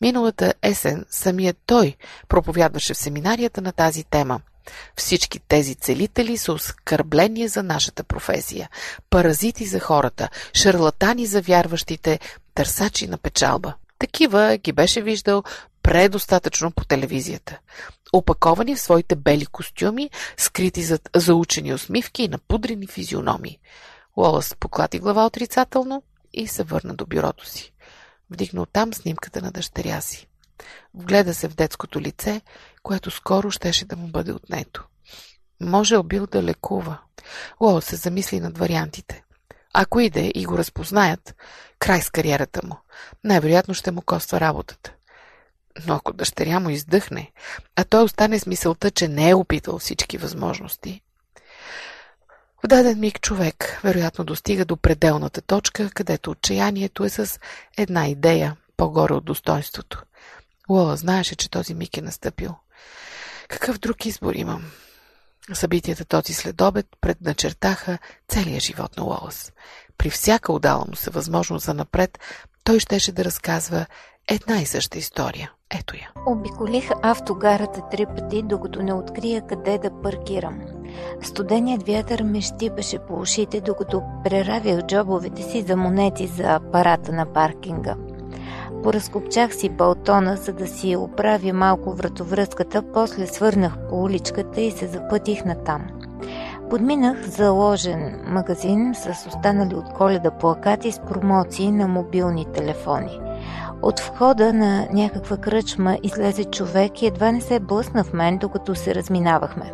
Миналата 0.00 0.54
есен 0.62 1.04
самият 1.10 1.56
той 1.66 1.96
проповядваше 2.28 2.94
в 2.94 2.96
семинарията 2.96 3.60
на 3.60 3.72
тази 3.72 4.04
тема. 4.04 4.40
Всички 4.96 5.38
тези 5.38 5.74
целители 5.74 6.36
са 6.36 6.52
оскърбление 6.52 7.48
за 7.48 7.62
нашата 7.62 8.04
професия, 8.04 8.70
паразити 9.10 9.66
за 9.66 9.80
хората, 9.80 10.28
шарлатани 10.54 11.26
за 11.26 11.40
вярващите, 11.40 12.20
търсачи 12.54 13.06
на 13.06 13.18
печалба. 13.18 13.74
Такива 13.98 14.56
ги 14.56 14.72
беше 14.72 15.02
виждал 15.02 15.42
предостатъчно 15.82 16.70
по 16.70 16.84
телевизията. 16.84 17.58
Опаковани 18.12 18.76
в 18.76 18.80
своите 18.80 19.16
бели 19.16 19.46
костюми, 19.46 20.10
скрити 20.36 20.82
зад 20.82 21.08
заучени 21.16 21.74
усмивки 21.74 22.22
и 22.22 22.28
напудрени 22.28 22.86
физиономии. 22.86 23.58
Лолас 24.16 24.56
поклати 24.60 24.98
глава 24.98 25.26
отрицателно 25.26 26.02
и 26.32 26.46
се 26.46 26.62
върна 26.62 26.94
до 26.94 27.06
бюрото 27.06 27.46
си. 27.46 27.71
Вдигна 28.32 28.62
оттам 28.62 28.94
снимката 28.94 29.42
на 29.42 29.50
дъщеря 29.50 30.00
си. 30.00 30.28
Вгледа 30.94 31.34
се 31.34 31.48
в 31.48 31.54
детското 31.54 32.00
лице, 32.00 32.40
което 32.82 33.10
скоро 33.10 33.50
щеше 33.50 33.84
да 33.84 33.96
му 33.96 34.08
бъде 34.08 34.32
отнето. 34.32 34.86
Може 35.60 36.02
бил 36.02 36.26
да 36.26 36.42
лекува. 36.42 36.98
Лола 37.60 37.82
се 37.82 37.96
замисли 37.96 38.40
над 38.40 38.58
вариантите. 38.58 39.24
Ако 39.74 40.00
иде 40.00 40.32
и 40.34 40.44
го 40.44 40.58
разпознаят, 40.58 41.34
край 41.78 42.02
с 42.02 42.10
кариерата 42.10 42.60
му. 42.66 42.76
Най-вероятно 43.24 43.74
ще 43.74 43.90
му 43.90 44.02
коства 44.02 44.40
работата. 44.40 44.92
Но 45.86 45.94
ако 45.94 46.12
дъщеря 46.12 46.60
му 46.60 46.70
издъхне, 46.70 47.32
а 47.76 47.84
той 47.84 48.02
остане 48.02 48.38
с 48.38 48.46
мисълта, 48.46 48.90
че 48.90 49.08
не 49.08 49.30
е 49.30 49.34
опитал 49.34 49.78
всички 49.78 50.18
възможности, 50.18 51.02
в 52.64 52.66
даден 52.66 53.00
миг 53.00 53.20
човек 53.20 53.80
вероятно 53.84 54.24
достига 54.24 54.64
до 54.64 54.76
пределната 54.76 55.42
точка, 55.42 55.90
където 55.94 56.30
отчаянието 56.30 57.04
е 57.04 57.08
с 57.08 57.40
една 57.76 58.08
идея 58.08 58.56
по-горе 58.76 59.14
от 59.14 59.24
достоинството. 59.24 60.02
Лола 60.68 60.96
знаеше, 60.96 61.36
че 61.36 61.50
този 61.50 61.74
миг 61.74 61.96
е 61.96 62.02
настъпил. 62.02 62.54
Какъв 63.48 63.78
друг 63.78 64.06
избор 64.06 64.34
имам? 64.34 64.64
Събитията 65.52 66.04
този 66.04 66.34
следобед 66.34 66.86
предначертаха 67.00 67.98
целия 68.28 68.60
живот 68.60 68.96
на 68.96 69.02
Лолас. 69.02 69.52
При 69.98 70.10
всяка 70.10 70.52
удала 70.52 70.84
му 70.88 70.96
се 70.96 71.10
възможност 71.10 71.64
за 71.64 71.74
напред, 71.74 72.18
той 72.64 72.80
щеше 72.80 73.12
да 73.12 73.24
разказва 73.24 73.86
една 74.28 74.60
и 74.60 74.66
съща 74.66 74.98
история. 74.98 75.52
Ето 75.70 75.96
я. 75.96 76.12
Обиколих 76.26 76.90
автогарата 77.02 77.80
три 77.90 78.06
пъти, 78.06 78.42
докато 78.42 78.82
не 78.82 78.92
открия 78.92 79.46
къде 79.46 79.78
да 79.78 80.02
паркирам. 80.02 80.81
Студеният 81.22 81.86
вятър 81.86 82.22
ме 82.22 82.40
щипаше 82.40 82.98
по 82.98 83.14
ушите, 83.14 83.60
докато 83.60 84.02
преравях 84.24 84.86
джобовете 84.86 85.42
си 85.42 85.62
за 85.62 85.76
монети 85.76 86.26
за 86.26 86.42
апарата 86.42 87.12
на 87.12 87.26
паркинга. 87.26 87.94
Поразкопчах 88.82 89.54
си 89.54 89.68
балтона, 89.68 90.36
за 90.36 90.52
да 90.52 90.66
си 90.66 90.96
оправя 90.96 91.52
малко 91.52 91.92
вратовръзката, 91.92 92.82
после 92.94 93.26
свърнах 93.26 93.78
по 93.88 94.02
уличката 94.02 94.60
и 94.60 94.70
се 94.70 94.86
запътих 94.86 95.44
натам. 95.44 95.82
Подминах 96.70 97.28
заложен 97.28 98.20
магазин 98.26 98.94
с 98.94 99.26
останали 99.28 99.74
от 99.74 99.92
коледа 99.92 100.30
плакати 100.30 100.92
с 100.92 100.98
промоции 100.98 101.70
на 101.70 101.88
мобилни 101.88 102.44
телефони. 102.44 103.20
От 103.82 104.00
входа 104.00 104.52
на 104.52 104.88
някаква 104.92 105.36
кръчма 105.36 105.96
излезе 106.02 106.44
човек 106.44 107.02
и 107.02 107.06
едва 107.06 107.32
не 107.32 107.40
се 107.40 107.60
блъсна 107.60 108.04
в 108.04 108.12
мен, 108.12 108.38
докато 108.38 108.74
се 108.74 108.94
разминавахме. 108.94 109.72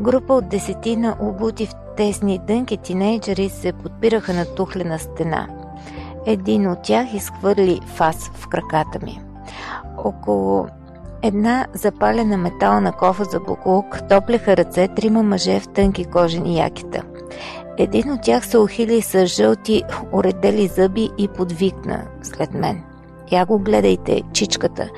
Група 0.00 0.34
от 0.34 0.48
десетина 0.48 1.16
обути 1.20 1.66
в 1.66 1.74
тесни 1.96 2.40
дънки 2.46 2.76
тинейджери 2.76 3.48
се 3.48 3.72
подпираха 3.72 4.34
на 4.34 4.44
тухлена 4.44 4.98
стена. 4.98 5.48
Един 6.26 6.70
от 6.70 6.82
тях 6.82 7.14
изхвърли 7.14 7.80
фас 7.86 8.30
в 8.34 8.48
краката 8.48 8.98
ми. 9.02 9.20
Около 10.04 10.66
една 11.22 11.66
запалена 11.74 12.36
метална 12.36 12.92
кофа 12.92 13.24
за 13.24 13.40
буклук 13.40 14.08
топлеха 14.08 14.56
ръце 14.56 14.88
трима 14.88 15.22
мъже 15.22 15.60
в 15.60 15.68
тънки 15.68 16.04
кожени 16.04 16.58
якита. 16.58 17.02
Един 17.78 18.12
от 18.12 18.22
тях 18.22 18.46
се 18.46 18.58
ухили 18.58 19.02
с 19.02 19.26
жълти 19.26 19.82
уредели 20.12 20.66
зъби 20.66 21.10
и 21.18 21.28
подвикна 21.28 22.04
след 22.22 22.54
мен. 22.54 22.82
Я 23.32 23.46
го 23.46 23.58
гледайте, 23.58 24.22
чичката. 24.32 24.88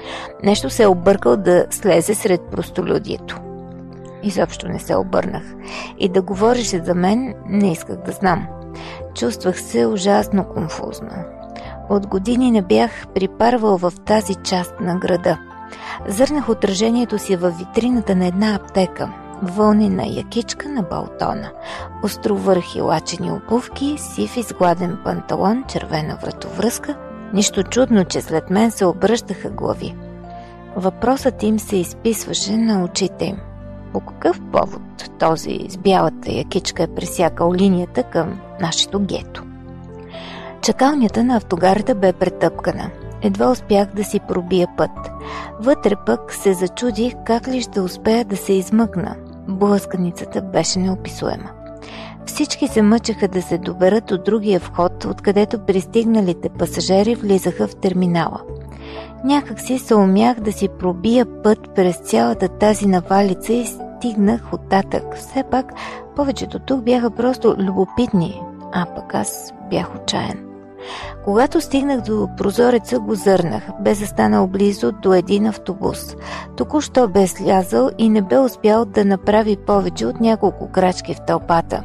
Нещо 0.43 0.71
се 0.71 0.83
е 0.83 0.87
объркал 0.87 1.37
да 1.37 1.67
слезе 1.71 2.15
сред 2.15 2.41
простолюдието. 2.41 3.44
Изобщо 4.25 4.69
не 4.69 4.78
се 4.78 4.97
обърнах. 4.97 5.43
И 5.99 6.09
да 6.09 6.23
говореше 6.23 6.85
за 6.85 6.95
мен, 6.95 7.35
не 7.49 7.73
исках 7.73 7.97
да 7.97 8.12
знам. 8.12 8.47
Чувствах 9.14 9.61
се 9.61 9.87
ужасно 9.87 10.45
конфузно. 10.45 11.11
От 11.88 12.07
години 12.07 12.50
не 12.50 12.62
бях 12.62 12.90
припарвал 13.14 13.78
в 13.78 13.93
тази 14.04 14.35
част 14.35 14.75
на 14.81 14.99
града. 14.99 15.38
Зърнах 16.09 16.49
отражението 16.49 17.19
си 17.19 17.37
във 17.37 17.59
витрината 17.59 18.16
на 18.16 18.26
една 18.26 18.54
аптека. 18.54 19.12
Вълнена 19.43 20.07
якичка 20.07 20.69
на 20.69 20.83
балтона. 20.83 21.50
Островърхи 22.02 22.81
лачени 22.81 23.33
обувки, 23.33 23.97
сив 23.99 24.37
изгладен 24.37 24.99
панталон, 25.04 25.64
червена 25.69 26.16
вратовръзка. 26.23 26.97
Нищо 27.33 27.62
чудно, 27.62 28.04
че 28.04 28.21
след 28.21 28.50
мен 28.50 28.71
се 28.71 28.85
обръщаха 28.85 29.50
глави. 29.50 29.97
Въпросът 30.76 31.43
им 31.43 31.59
се 31.59 31.76
изписваше 31.76 32.57
на 32.57 32.85
очите 32.85 33.25
им– 33.25 33.37
по 33.95 34.01
какъв 34.01 34.41
повод 34.53 35.11
този 35.19 35.67
с 35.69 35.77
бялата 35.77 36.33
якичка 36.33 36.83
е 36.83 36.95
пресякал 36.95 37.55
линията 37.55 38.03
към 38.03 38.41
нашето 38.61 39.01
гето. 39.01 39.45
Чакалнята 40.63 41.25
на 41.25 41.37
автогарата 41.37 41.95
бе 41.95 42.13
претъпкана. 42.13 42.91
Едва 43.23 43.51
успях 43.51 43.89
да 43.95 44.05
си 44.05 44.21
пробия 44.29 44.69
път. 44.77 44.91
Вътре 45.61 45.95
пък 46.07 46.33
се 46.33 46.55
зачудих 46.55 47.15
как 47.27 47.49
ли 47.49 47.61
ще 47.61 47.81
успея 47.81 48.25
да 48.25 48.37
се 48.37 48.53
измъкна. 48.53 49.17
Блъсканицата 49.49 50.43
беше 50.43 50.79
неописуема. 50.79 51.51
Всички 52.27 52.69
се 52.69 52.83
мъчеха 52.83 53.29
да 53.29 53.43
се 53.43 53.59
доберат 53.59 54.11
от 54.11 54.25
другия 54.25 54.61
вход, 54.61 55.05
откъдето 55.05 55.67
пристигналите 55.67 56.49
пасажери 56.49 57.15
влизаха 57.15 57.69
в 57.69 57.77
терминала– 57.77 58.41
Някак 59.25 59.61
си 59.61 59.79
се 59.79 59.95
умях 59.95 60.41
да 60.41 60.53
си 60.53 60.69
пробия 60.69 61.43
път 61.43 61.59
през 61.75 61.97
цялата 61.97 62.49
тази 62.49 62.87
навалица 62.87 63.53
и 63.53 63.67
стигнах 64.05 64.53
оттатък. 64.53 65.17
Все 65.17 65.45
пак 65.51 65.73
повечето 66.17 66.59
тук 66.59 66.83
бяха 66.83 67.11
просто 67.11 67.57
любопитни, 67.59 68.43
а 68.73 68.87
пък 68.87 69.15
аз 69.15 69.53
бях 69.71 69.95
отчаян. 69.95 70.39
Когато 71.25 71.61
стигнах 71.61 72.01
до 72.01 72.29
прозореца, 72.37 73.01
го 73.01 73.15
зърнах. 73.15 73.63
Бе 73.81 73.95
застанал 73.95 74.47
близо 74.47 74.93
до 74.93 75.15
един 75.15 75.47
автобус. 75.47 76.17
Току-що 76.57 77.09
бе 77.09 77.27
слязал 77.27 77.91
и 77.99 78.09
не 78.09 78.23
бе 78.23 78.39
успял 78.39 78.85
да 78.85 79.05
направи 79.05 79.57
повече 79.57 80.07
от 80.07 80.21
няколко 80.21 80.71
крачки 80.71 81.15
в 81.15 81.21
тълпата. 81.27 81.83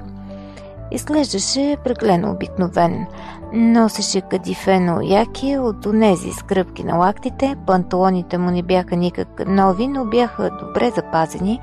Изглеждаше 0.91 1.77
преклено 1.83 2.31
обикновен. 2.31 3.05
Носеше 3.53 4.21
кадифено 4.21 5.01
яки 5.01 5.57
от 5.57 5.85
онези 5.85 6.31
скръпки 6.31 6.83
на 6.83 6.95
лактите, 6.95 7.55
панталоните 7.67 8.37
му 8.37 8.51
не 8.51 8.63
бяха 8.63 8.95
никак 8.95 9.47
нови, 9.47 9.87
но 9.87 10.05
бяха 10.05 10.49
добре 10.59 10.91
запазени. 10.95 11.59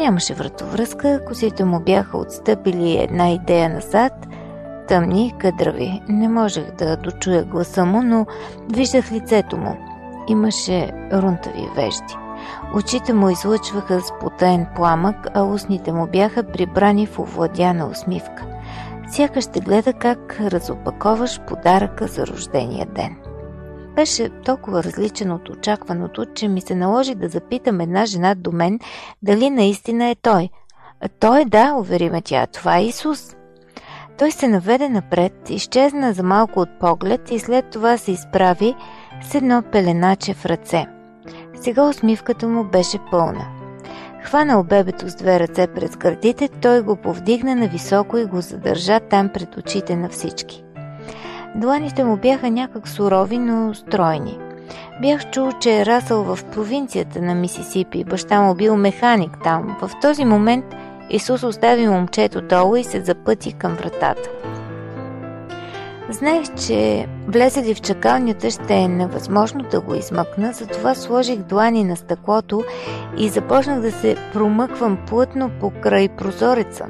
Нямаше 0.00 0.34
вратовръзка, 0.34 1.20
косите 1.24 1.64
му 1.64 1.80
бяха 1.80 2.18
отстъпили 2.18 2.96
една 2.96 3.30
идея 3.30 3.70
назад, 3.70 4.12
тъмни, 4.88 5.34
къдрави. 5.38 6.02
Не 6.08 6.28
можех 6.28 6.72
да 6.78 6.96
дочуя 6.96 7.44
гласа 7.44 7.84
му, 7.84 8.02
но 8.02 8.26
виждах 8.72 9.12
лицето 9.12 9.56
му. 9.56 9.76
Имаше 10.28 10.92
рунтави 11.12 11.68
вежди. 11.76 12.16
Очите 12.74 13.12
му 13.12 13.30
излъчваха 13.30 14.00
спотен 14.00 14.66
пламък, 14.76 15.26
а 15.34 15.42
устните 15.42 15.92
му 15.92 16.06
бяха 16.06 16.42
прибрани 16.42 17.06
в 17.06 17.18
овладяна 17.18 17.86
усмивка. 17.86 18.46
Сякаш 19.08 19.44
ще 19.44 19.60
гледа 19.60 19.92
как 19.92 20.40
разопаковаш 20.40 21.40
подаръка 21.40 22.06
за 22.06 22.26
рождения 22.26 22.86
ден. 22.86 23.16
Беше 23.94 24.28
толкова 24.28 24.84
различен 24.84 25.30
от 25.30 25.48
очакваното, 25.48 26.24
че 26.34 26.48
ми 26.48 26.60
се 26.60 26.74
наложи 26.74 27.14
да 27.14 27.28
запитам 27.28 27.80
една 27.80 28.06
жена 28.06 28.34
до 28.34 28.52
мен 28.52 28.78
дали 29.22 29.50
наистина 29.50 30.08
е 30.08 30.14
той. 30.14 30.48
Той 31.20 31.40
е 31.40 31.44
да, 31.44 31.74
увери 31.74 32.10
ме 32.10 32.22
тя, 32.22 32.46
това 32.46 32.78
е 32.78 32.84
Исус. 32.84 33.36
Той 34.18 34.30
се 34.30 34.48
наведе 34.48 34.88
напред, 34.88 35.50
изчезна 35.50 36.12
за 36.12 36.22
малко 36.22 36.60
от 36.60 36.68
поглед 36.80 37.30
и 37.30 37.38
след 37.38 37.70
това 37.70 37.96
се 37.96 38.12
изправи 38.12 38.74
с 39.22 39.34
едно 39.34 39.62
пеленаче 39.72 40.34
в 40.34 40.46
ръце. 40.46 40.86
Сега 41.60 41.88
усмивката 41.88 42.48
му 42.48 42.64
беше 42.64 42.98
пълна. 43.10 43.46
Хванал 44.24 44.64
бебето 44.64 45.08
с 45.08 45.14
две 45.14 45.40
ръце 45.40 45.66
през 45.66 45.96
гърдите, 45.96 46.48
той 46.48 46.82
го 46.82 46.96
повдигна 46.96 47.56
на 47.56 47.68
високо 47.68 48.18
и 48.18 48.24
го 48.24 48.40
задържа 48.40 49.00
там 49.00 49.28
пред 49.28 49.56
очите 49.56 49.96
на 49.96 50.08
всички. 50.08 50.64
Дланите 51.54 52.04
му 52.04 52.16
бяха 52.16 52.50
някак 52.50 52.88
сурови, 52.88 53.38
но 53.38 53.74
стройни. 53.74 54.38
Бях 55.02 55.30
чул, 55.30 55.52
че 55.60 55.80
е 55.80 55.86
расъл 55.86 56.22
в 56.22 56.44
провинцията 56.44 57.22
на 57.22 57.34
Мисисипи. 57.34 58.04
Баща 58.04 58.42
му 58.42 58.54
бил 58.54 58.76
механик 58.76 59.38
там. 59.44 59.76
В 59.82 59.90
този 60.02 60.24
момент 60.24 60.64
Исус 61.10 61.42
остави 61.42 61.88
момчето 61.88 62.40
долу 62.40 62.76
и 62.76 62.84
се 62.84 63.00
запъти 63.00 63.52
към 63.52 63.74
вратата. 63.74 64.30
Знаех, 66.10 66.42
че 66.66 67.06
влезе 67.26 67.62
ли 67.62 67.74
в 67.74 67.80
чакалнята 67.80 68.50
ще 68.50 68.74
е 68.74 68.88
невъзможно 68.88 69.64
да 69.70 69.80
го 69.80 69.94
измъкна, 69.94 70.52
затова 70.52 70.94
сложих 70.94 71.38
длани 71.38 71.84
на 71.84 71.96
стъклото 71.96 72.64
и 73.16 73.28
започнах 73.28 73.80
да 73.80 73.92
се 73.92 74.16
промъквам 74.32 74.98
плътно 75.08 75.50
покрай 75.60 76.08
прозореца. 76.08 76.86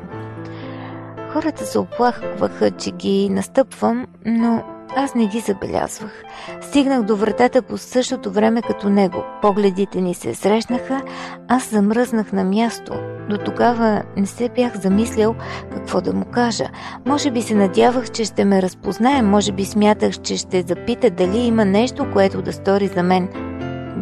Хората 1.33 1.67
се 1.67 1.79
оплахваха, 1.79 2.71
че 2.71 2.91
ги 2.91 3.29
настъпвам, 3.31 4.07
но 4.27 4.63
аз 4.97 5.15
не 5.15 5.27
ги 5.27 5.41
забелязвах. 5.41 6.23
Стигнах 6.61 7.03
до 7.03 7.17
вратата 7.17 7.63
по 7.63 7.79
същото 7.79 8.31
време 8.31 8.63
като 8.63 8.89
него. 8.89 9.25
Погледите 9.43 10.01
ни 10.01 10.15
се 10.15 10.35
срещнаха, 10.35 11.03
аз 11.49 11.71
замръзнах 11.71 12.33
на 12.33 12.45
място. 12.45 12.93
До 13.31 13.39
тогава 13.39 14.03
не 14.17 14.27
се 14.27 14.49
бях 14.49 14.77
замислял 14.77 15.35
какво 15.73 16.01
да 16.01 16.13
му 16.13 16.25
кажа. 16.25 16.65
Може 17.07 17.31
би 17.31 17.43
се 17.43 17.55
надявах, 17.55 18.11
че 18.11 18.25
ще 18.25 18.45
ме 18.45 18.63
разпознае, 18.63 19.23
може 19.23 19.53
би 19.53 19.65
смятах, 19.65 20.21
че 20.21 20.37
ще 20.37 20.63
запита 20.63 21.11
дали 21.11 21.39
има 21.39 21.65
нещо, 21.65 22.07
което 22.13 22.43
да 22.43 22.53
стори 22.53 22.87
за 22.87 23.03
мен. 23.03 23.29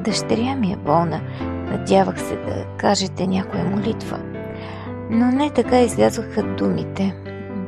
Дъщеря 0.05 0.55
ми 0.57 0.73
е 0.73 0.77
болна. 0.77 1.21
Надявах 1.71 2.21
се 2.21 2.37
да 2.37 2.65
кажете 2.79 3.27
някоя 3.27 3.65
молитва. 3.65 4.19
Но 5.11 5.27
не 5.27 5.51
така 5.51 5.81
излязоха 5.81 6.43
думите 6.43 7.15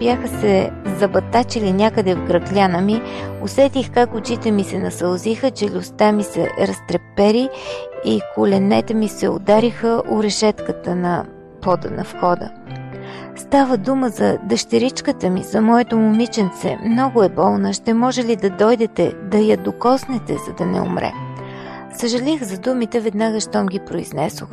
бяха 0.01 0.29
се 0.29 0.71
забатачили 0.99 1.73
някъде 1.73 2.15
в 2.15 2.25
гръкляна 2.25 2.81
ми, 2.81 3.03
усетих 3.43 3.91
как 3.91 4.15
очите 4.15 4.51
ми 4.51 4.65
се 4.65 4.79
насълзиха, 4.79 5.51
челюстта 5.51 6.13
ми 6.13 6.23
се 6.23 6.51
разтрепери 6.61 7.49
и 8.05 8.21
коленете 8.35 8.95
ми 8.95 9.09
се 9.09 9.29
удариха 9.29 10.03
у 10.11 10.23
решетката 10.23 10.95
на 10.95 11.25
пода 11.61 11.91
на 11.91 12.03
входа. 12.03 12.51
Става 13.37 13.77
дума 13.77 14.09
за 14.09 14.39
дъщеричката 14.43 15.31
ми, 15.31 15.43
за 15.43 15.61
моето 15.61 15.99
момиченце. 15.99 16.79
Много 16.85 17.23
е 17.23 17.29
болна. 17.29 17.73
Ще 17.73 17.95
може 17.95 18.25
ли 18.25 18.37
да 18.37 18.51
дойдете, 18.51 19.13
да 19.23 19.39
я 19.39 19.57
докоснете, 19.57 20.37
за 20.47 20.53
да 20.59 20.67
не 20.67 20.81
умре? 20.81 21.13
Съжалих 21.93 22.43
за 22.43 22.59
думите 22.59 23.01
веднага, 23.01 23.41
щом 23.41 23.67
ги 23.67 23.79
произнесох. 23.79 24.49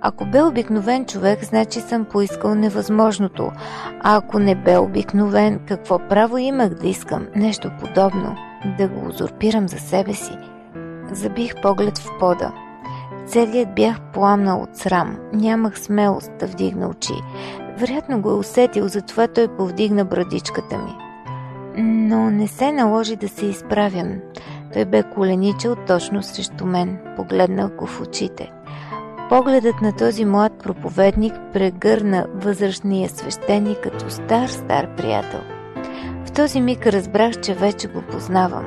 Ако 0.00 0.24
бе 0.24 0.42
обикновен 0.42 1.04
човек, 1.04 1.44
значи 1.44 1.80
съм 1.80 2.04
поискал 2.04 2.54
невъзможното. 2.54 3.52
А 4.02 4.16
ако 4.16 4.38
не 4.38 4.54
бе 4.54 4.78
обикновен, 4.78 5.60
какво 5.68 5.98
право 5.98 6.38
имах 6.38 6.68
да 6.68 6.88
искам 6.88 7.26
нещо 7.36 7.70
подобно, 7.80 8.36
да 8.78 8.88
го 8.88 9.08
узурпирам 9.08 9.68
за 9.68 9.78
себе 9.78 10.14
си? 10.14 10.32
Забих 11.12 11.60
поглед 11.62 11.98
в 11.98 12.18
пода. 12.20 12.52
Целият 13.26 13.74
бях 13.74 14.00
пламнал 14.00 14.62
от 14.62 14.76
срам. 14.76 15.16
Нямах 15.32 15.78
смелост 15.78 16.30
да 16.40 16.46
вдигна 16.46 16.88
очи. 16.88 17.14
Вероятно 17.78 18.20
го 18.20 18.30
е 18.30 18.34
усетил, 18.34 18.88
затова 18.88 19.26
той 19.26 19.48
повдигна 19.48 20.04
брадичката 20.04 20.78
ми. 20.78 20.94
Но 21.78 22.30
не 22.30 22.48
се 22.48 22.72
наложи 22.72 23.16
да 23.16 23.28
се 23.28 23.46
изправям. 23.46 24.12
Той 24.72 24.84
бе 24.84 25.02
коленичил 25.02 25.76
точно 25.86 26.22
срещу 26.22 26.66
мен, 26.66 26.98
погледнал 27.16 27.68
го 27.68 27.86
в 27.86 28.00
очите. 28.00 28.52
Погледът 29.28 29.80
на 29.82 29.92
този 29.92 30.24
млад 30.24 30.52
проповедник 30.62 31.34
прегърна 31.52 32.26
възрастния 32.34 33.08
свещеник 33.08 33.78
като 33.80 34.10
стар-стар 34.10 34.96
приятел. 34.96 35.40
В 36.26 36.32
този 36.32 36.60
миг 36.60 36.86
разбрах, 36.86 37.40
че 37.40 37.54
вече 37.54 37.88
го 37.88 38.02
познавам. 38.02 38.64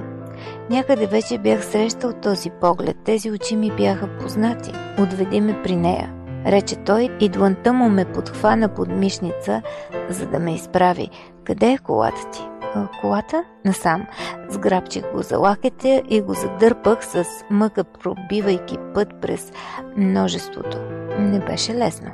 Някъде 0.70 1.08
вече 1.08 1.38
бях 1.38 1.65
срещал 1.65 2.13
този 2.13 2.50
поглед, 2.50 2.98
тези 3.06 3.32
очи 3.32 3.56
ми 3.56 3.72
бяха 3.72 4.08
познати. 4.08 4.72
Отведи 5.00 5.41
ме 5.41 5.62
при 5.63 5.75
нея. 5.75 6.13
Рече 6.46 6.75
той 6.75 7.10
и 7.20 7.29
дланта 7.29 7.74
му 7.74 7.89
ме 7.89 8.06
подхвана 8.06 8.70
под 8.70 8.89
мишница, 8.89 9.62
за 10.10 10.25
да 10.25 10.39
ме 10.39 10.56
изправи. 10.56 11.10
Къде 11.44 11.72
е 11.72 11.77
колата 11.77 12.32
ти? 12.32 12.58
Колата 13.01 13.43
насам. 13.65 14.07
Сграбчих 14.49 15.11
го 15.11 15.21
за 15.21 15.38
лакете 15.38 16.03
и 16.09 16.21
го 16.21 16.33
задърпах 16.33 17.05
с 17.05 17.25
мъка, 17.49 17.83
пробивайки 17.83 18.77
път 18.93 19.07
през 19.21 19.51
множеството. 19.97 20.77
Не 21.19 21.39
беше 21.39 21.75
лесно. 21.75 22.11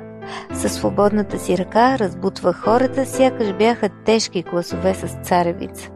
Със 0.54 0.74
свободната 0.74 1.38
си 1.38 1.58
ръка 1.58 1.98
разбутвах 1.98 2.56
хората, 2.56 3.06
сякаш 3.06 3.52
бяха 3.52 3.88
тежки 4.04 4.42
класове 4.42 4.94
с 4.94 5.28
царевица. 5.28 5.90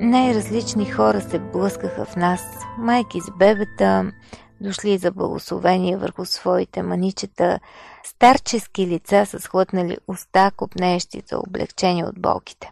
Най-различни 0.00 0.84
хора 0.84 1.20
се 1.20 1.38
блъскаха 1.38 2.04
в 2.04 2.16
нас. 2.16 2.42
Майки 2.78 3.20
с 3.20 3.30
бебета, 3.38 4.12
дошли 4.60 4.98
за 4.98 5.12
благословение 5.12 5.96
върху 5.96 6.24
своите 6.24 6.82
маничета, 6.82 7.60
старчески 8.04 8.86
лица 8.86 9.26
с 9.26 9.48
хлътнали 9.48 9.98
уста, 10.08 10.50
копнеещи 10.56 11.22
за 11.26 11.38
облегчение 11.38 12.04
от 12.04 12.20
болките. 12.20 12.70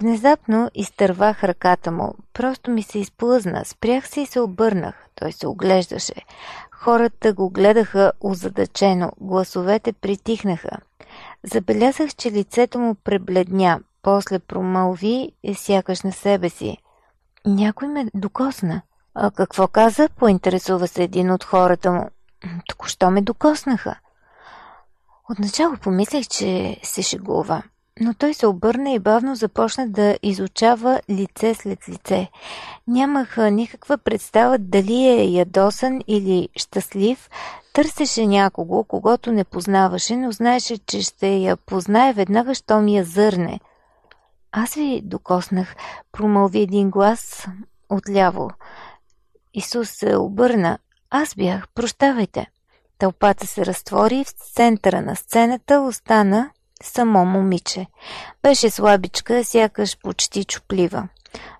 Внезапно 0.00 0.70
изтървах 0.74 1.44
ръката 1.44 1.90
му. 1.90 2.14
Просто 2.32 2.70
ми 2.70 2.82
се 2.82 2.98
изплъзна. 2.98 3.64
Спрях 3.64 4.08
се 4.08 4.20
и 4.20 4.26
се 4.26 4.40
обърнах. 4.40 4.94
Той 5.14 5.32
се 5.32 5.46
оглеждаше. 5.46 6.14
Хората 6.70 7.32
го 7.32 7.50
гледаха 7.50 8.12
озадачено. 8.20 9.12
Гласовете 9.20 9.92
притихнаха. 9.92 10.70
Забелязах, 11.44 12.14
че 12.14 12.32
лицето 12.32 12.78
му 12.78 12.94
пребледня. 12.94 13.80
После 14.02 14.38
промълви 14.38 15.32
и 15.42 15.54
сякаш 15.54 16.02
на 16.02 16.12
себе 16.12 16.48
си. 16.48 16.78
Някой 17.46 17.88
ме 17.88 18.06
докосна. 18.14 18.82
А 19.14 19.30
какво 19.30 19.68
каза? 19.68 20.08
Поинтересува 20.08 20.88
се 20.88 21.02
един 21.02 21.30
от 21.30 21.44
хората 21.44 21.92
му. 21.92 22.10
Току-що 22.68 23.10
ме 23.10 23.22
докоснаха. 23.22 23.98
Отначало 25.30 25.76
помислех, 25.76 26.28
че 26.28 26.80
се 26.82 27.02
шегува. 27.02 27.62
Но 28.00 28.14
той 28.14 28.34
се 28.34 28.46
обърна 28.46 28.90
и 28.90 28.98
бавно 28.98 29.34
започна 29.34 29.88
да 29.88 30.18
изучава 30.22 31.00
лице 31.10 31.54
след 31.54 31.88
лице. 31.88 32.30
Нямах 32.86 33.36
никаква 33.36 33.98
представа 33.98 34.58
дали 34.58 35.06
е 35.06 35.24
ядосан 35.24 36.00
или 36.06 36.48
щастлив. 36.56 37.30
Търсеше 37.72 38.26
някого, 38.26 38.84
когато 38.84 39.32
не 39.32 39.44
познаваше, 39.44 40.16
но 40.16 40.32
знаеше, 40.32 40.78
че 40.78 41.02
ще 41.02 41.28
я 41.28 41.56
познае 41.56 42.12
веднага, 42.12 42.54
щом 42.54 42.88
я 42.88 43.04
зърне. 43.04 43.60
Аз 44.52 44.74
ви 44.74 45.00
докоснах, 45.04 45.74
промълви 46.12 46.60
един 46.60 46.90
глас 46.90 47.46
отляво. 47.88 48.50
Исус 49.54 49.90
се 49.90 50.16
обърна. 50.16 50.78
Аз 51.10 51.34
бях, 51.34 51.68
прощавайте. 51.74 52.46
Тълпата 52.98 53.46
се 53.46 53.66
разтвори 53.66 54.24
в 54.24 54.30
центъра 54.30 55.02
на 55.02 55.16
сцената 55.16 55.80
остана 55.80 56.50
само 56.82 57.24
момиче. 57.24 57.86
Беше 58.42 58.70
слабичка, 58.70 59.44
сякаш 59.44 59.98
почти 60.02 60.44
чуплива. 60.44 61.08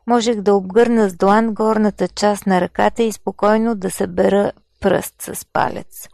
Можех 0.06 0.40
да 0.40 0.54
обгърна 0.54 1.08
с 1.08 1.14
длан 1.14 1.54
горната 1.54 2.08
част 2.08 2.46
на 2.46 2.60
ръката 2.60 3.02
и 3.02 3.12
спокойно 3.12 3.74
да 3.74 3.90
събера 3.90 4.52
пръст 4.80 5.14
с 5.18 5.46
палец. 5.52 6.08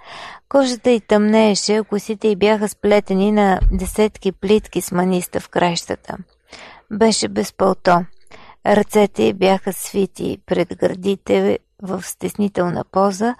Кожата 0.48 0.90
й 0.90 1.00
тъмнееше, 1.00 1.82
косите 1.88 2.28
й 2.28 2.36
бяха 2.36 2.68
сплетени 2.68 3.32
на 3.32 3.60
десетки 3.72 4.32
плитки 4.32 4.80
с 4.80 4.92
маниста 4.92 5.40
в 5.40 5.48
краищата. 5.48 6.16
Беше 6.92 7.28
без 7.28 7.52
пълто. 7.52 8.04
Ръцете 8.66 9.22
й 9.22 9.32
бяха 9.32 9.72
свити 9.72 10.38
пред 10.46 10.76
гърдите 10.76 11.58
в 11.82 12.02
стеснителна 12.02 12.84
поза, 12.84 13.34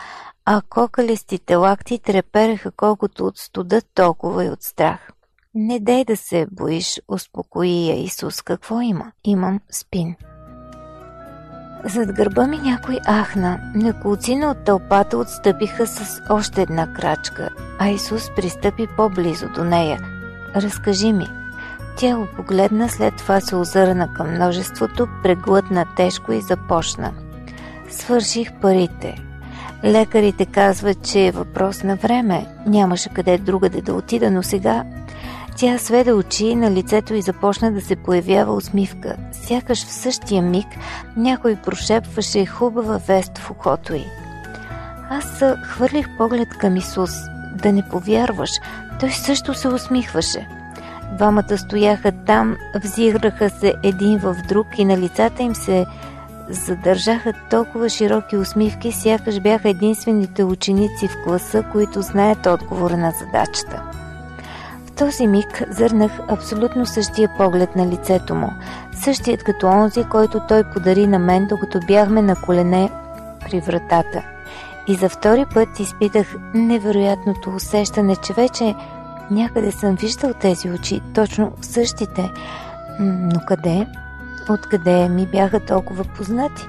а 0.44 0.62
кокалистите 0.68 1.55
лакти 1.55 1.98
трепереха 1.98 2.70
колкото 2.70 3.27
от 3.27 3.38
студа, 3.38 3.83
толкова 3.94 4.44
и 4.44 4.50
от 4.50 4.62
страх. 4.62 5.11
Не 5.56 5.80
дай 5.80 6.04
да 6.04 6.16
се 6.16 6.46
боиш, 6.50 7.00
успокои 7.08 7.88
я 7.88 8.04
Исус. 8.04 8.42
Какво 8.42 8.80
има? 8.80 9.12
Имам 9.24 9.60
спин. 9.70 10.14
Зад 11.84 12.12
гърба 12.12 12.46
ми 12.46 12.58
някой 12.58 12.98
ахна. 13.06 13.72
Неколцина 13.74 14.50
от 14.50 14.64
тълпата 14.64 15.18
отстъпиха 15.18 15.86
с 15.86 16.20
още 16.30 16.62
една 16.62 16.92
крачка, 16.92 17.50
а 17.78 17.88
Исус 17.88 18.30
пристъпи 18.36 18.86
по-близо 18.96 19.48
до 19.48 19.64
нея. 19.64 20.00
Разкажи 20.56 21.12
ми. 21.12 21.26
Тя 21.98 22.16
го 22.16 22.26
погледна, 22.36 22.88
след 22.88 23.16
това 23.16 23.40
се 23.40 23.56
озърна 23.56 24.12
към 24.12 24.34
множеството, 24.34 25.08
преглътна 25.22 25.86
тежко 25.96 26.32
и 26.32 26.40
започна. 26.40 27.12
Свърших 27.90 28.60
парите. 28.60 29.24
Лекарите 29.84 30.46
казват, 30.46 31.02
че 31.02 31.26
е 31.26 31.30
въпрос 31.30 31.82
на 31.82 31.96
време. 31.96 32.46
Нямаше 32.66 33.08
къде 33.08 33.38
другаде 33.38 33.82
да 33.82 33.94
отида, 33.94 34.30
но 34.30 34.42
сега 34.42 34.84
тя 35.56 35.78
сведе 35.78 36.12
очи 36.12 36.54
на 36.54 36.70
лицето 36.70 37.14
и 37.14 37.22
започна 37.22 37.72
да 37.72 37.80
се 37.80 37.96
появява 37.96 38.54
усмивка. 38.54 39.16
Сякаш 39.32 39.86
в 39.86 39.92
същия 39.92 40.42
миг 40.42 40.66
някой 41.16 41.56
прошепваше 41.56 42.46
хубава 42.46 43.00
вест 43.08 43.38
в 43.38 43.50
ухото 43.50 43.94
й. 43.94 44.04
Аз 45.10 45.42
хвърлих 45.62 46.16
поглед 46.18 46.48
към 46.48 46.76
Исус. 46.76 47.10
Да 47.62 47.72
не 47.72 47.88
повярваш, 47.88 48.50
той 49.00 49.10
също 49.10 49.54
се 49.54 49.68
усмихваше. 49.68 50.48
Двамата 51.16 51.58
стояха 51.58 52.12
там, 52.26 52.56
взираха 52.84 53.50
се 53.50 53.74
един 53.82 54.18
в 54.18 54.36
друг 54.48 54.66
и 54.78 54.84
на 54.84 54.98
лицата 54.98 55.42
им 55.42 55.54
се 55.54 55.86
задържаха 56.48 57.32
толкова 57.50 57.88
широки 57.88 58.36
усмивки, 58.36 58.92
сякаш 58.92 59.40
бяха 59.40 59.68
единствените 59.68 60.44
ученици 60.44 61.08
в 61.08 61.24
класа, 61.24 61.64
които 61.72 62.02
знаят 62.02 62.46
отговора 62.46 62.96
на 62.96 63.10
задачата 63.10 64.03
този 64.96 65.26
миг 65.26 65.62
зърнах 65.70 66.12
абсолютно 66.28 66.87
същия 66.87 67.30
поглед 67.37 67.76
на 67.76 67.87
лицето 67.87 68.35
му, 68.35 68.50
същият 68.92 69.42
като 69.42 69.66
онзи, 69.66 70.04
който 70.04 70.40
той 70.48 70.64
подари 70.64 71.07
на 71.07 71.18
мен, 71.18 71.46
докато 71.46 71.80
бяхме 71.87 72.22
на 72.22 72.37
колене 72.37 72.90
при 73.40 73.61
вратата. 73.61 74.22
И 74.88 74.94
за 74.94 75.09
втори 75.09 75.44
път 75.54 75.80
изпитах 75.80 76.35
невероятното 76.54 77.50
усещане, 77.50 78.16
че 78.16 78.33
вече 78.33 78.74
някъде 79.30 79.72
съм 79.72 79.94
виждал 79.94 80.33
тези 80.33 80.70
очи, 80.70 81.00
точно 81.14 81.52
същите. 81.61 82.30
Но 83.00 83.40
къде? 83.48 83.87
Откъде 84.50 85.09
ми 85.09 85.26
бяха 85.26 85.61
толкова 85.61 86.04
познати? 86.04 86.66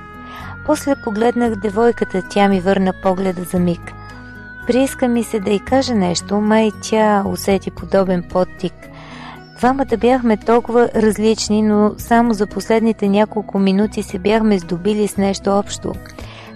После 0.65 0.95
погледнах 1.03 1.55
девойката, 1.55 2.21
тя 2.29 2.47
ми 2.47 2.61
върна 2.61 2.93
погледа 3.03 3.43
за 3.43 3.59
миг. 3.59 3.93
Прииска 4.67 5.07
ми 5.07 5.23
се 5.23 5.39
да 5.39 5.51
й 5.51 5.59
кажа 5.59 5.95
нещо, 5.95 6.41
май 6.41 6.71
тя 6.83 7.23
усети 7.27 7.71
подобен 7.71 8.23
подтик. 8.29 8.73
Двамата 9.57 9.97
бяхме 9.97 10.37
толкова 10.37 10.89
различни, 10.95 11.61
но 11.61 11.91
само 11.97 12.33
за 12.33 12.47
последните 12.47 13.07
няколко 13.07 13.59
минути 13.59 14.03
се 14.03 14.19
бяхме 14.19 14.59
здобили 14.59 15.07
с 15.07 15.17
нещо 15.17 15.49
общо. 15.49 15.93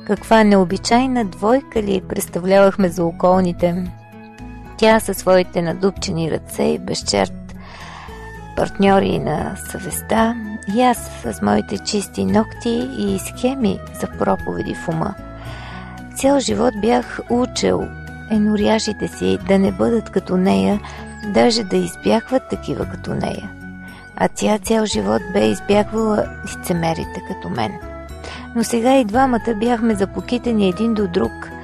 Каква 0.07 0.43
необичайна 0.43 1.25
двойка 1.25 1.83
ли 1.83 2.01
представлявахме 2.09 2.89
за 2.89 3.05
околните. 3.05 3.91
Тя 4.77 4.99
със 4.99 5.17
своите 5.17 5.61
надупчени 5.61 6.31
ръце 6.31 6.63
и 6.63 6.79
безчерт 6.79 7.55
партньори 8.55 9.19
на 9.19 9.55
съвестта, 9.71 10.35
и 10.75 10.81
аз 10.81 10.97
с 11.23 11.41
моите 11.41 11.77
чисти 11.77 12.25
ногти 12.25 12.89
и 12.97 13.19
схеми 13.19 13.79
за 14.01 14.07
проповеди 14.19 14.75
в 14.75 14.89
ума. 14.89 15.13
Цял 16.15 16.39
живот 16.39 16.73
бях 16.81 17.19
учил 17.29 17.81
еноряжите 18.31 19.07
си 19.07 19.37
да 19.47 19.59
не 19.59 19.71
бъдат 19.71 20.09
като 20.09 20.37
нея, 20.37 20.79
даже 21.33 21.63
да 21.63 21.77
избягват 21.77 22.49
такива 22.49 22.85
като 22.85 23.13
нея. 23.13 23.49
А 24.15 24.27
тя 24.35 24.59
цял 24.59 24.85
живот 24.85 25.21
бе 25.33 25.47
избягвала 25.47 26.25
лицемерите 26.45 27.21
като 27.27 27.49
мен. 27.49 27.71
Но 28.55 28.63
сега 28.63 28.95
и 28.95 29.05
двамата 29.05 29.55
бяхме 29.55 29.95
запокитани 29.95 30.69
един 30.69 30.93
до 30.93 31.07
друг– 31.07 31.31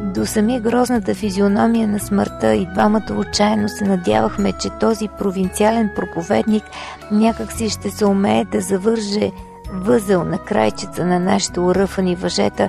до 0.00 0.26
сами 0.26 0.60
грозната 0.60 1.14
физиономия 1.14 1.88
на 1.88 2.00
смъртта 2.00 2.54
и 2.54 2.66
двамата 2.66 3.12
отчаяно 3.12 3.68
се 3.68 3.84
надявахме, 3.84 4.52
че 4.52 4.70
този 4.70 5.08
провинциален 5.08 5.90
проповедник 5.96 6.64
някак 7.10 7.52
си 7.52 7.70
ще 7.70 7.90
се 7.90 8.04
умее 8.04 8.44
да 8.44 8.60
завърже 8.60 9.32
възел 9.72 10.24
на 10.24 10.38
крайчица 10.38 11.06
на 11.06 11.20
нашите 11.20 11.60
уръфани 11.60 12.14
въжета, 12.14 12.68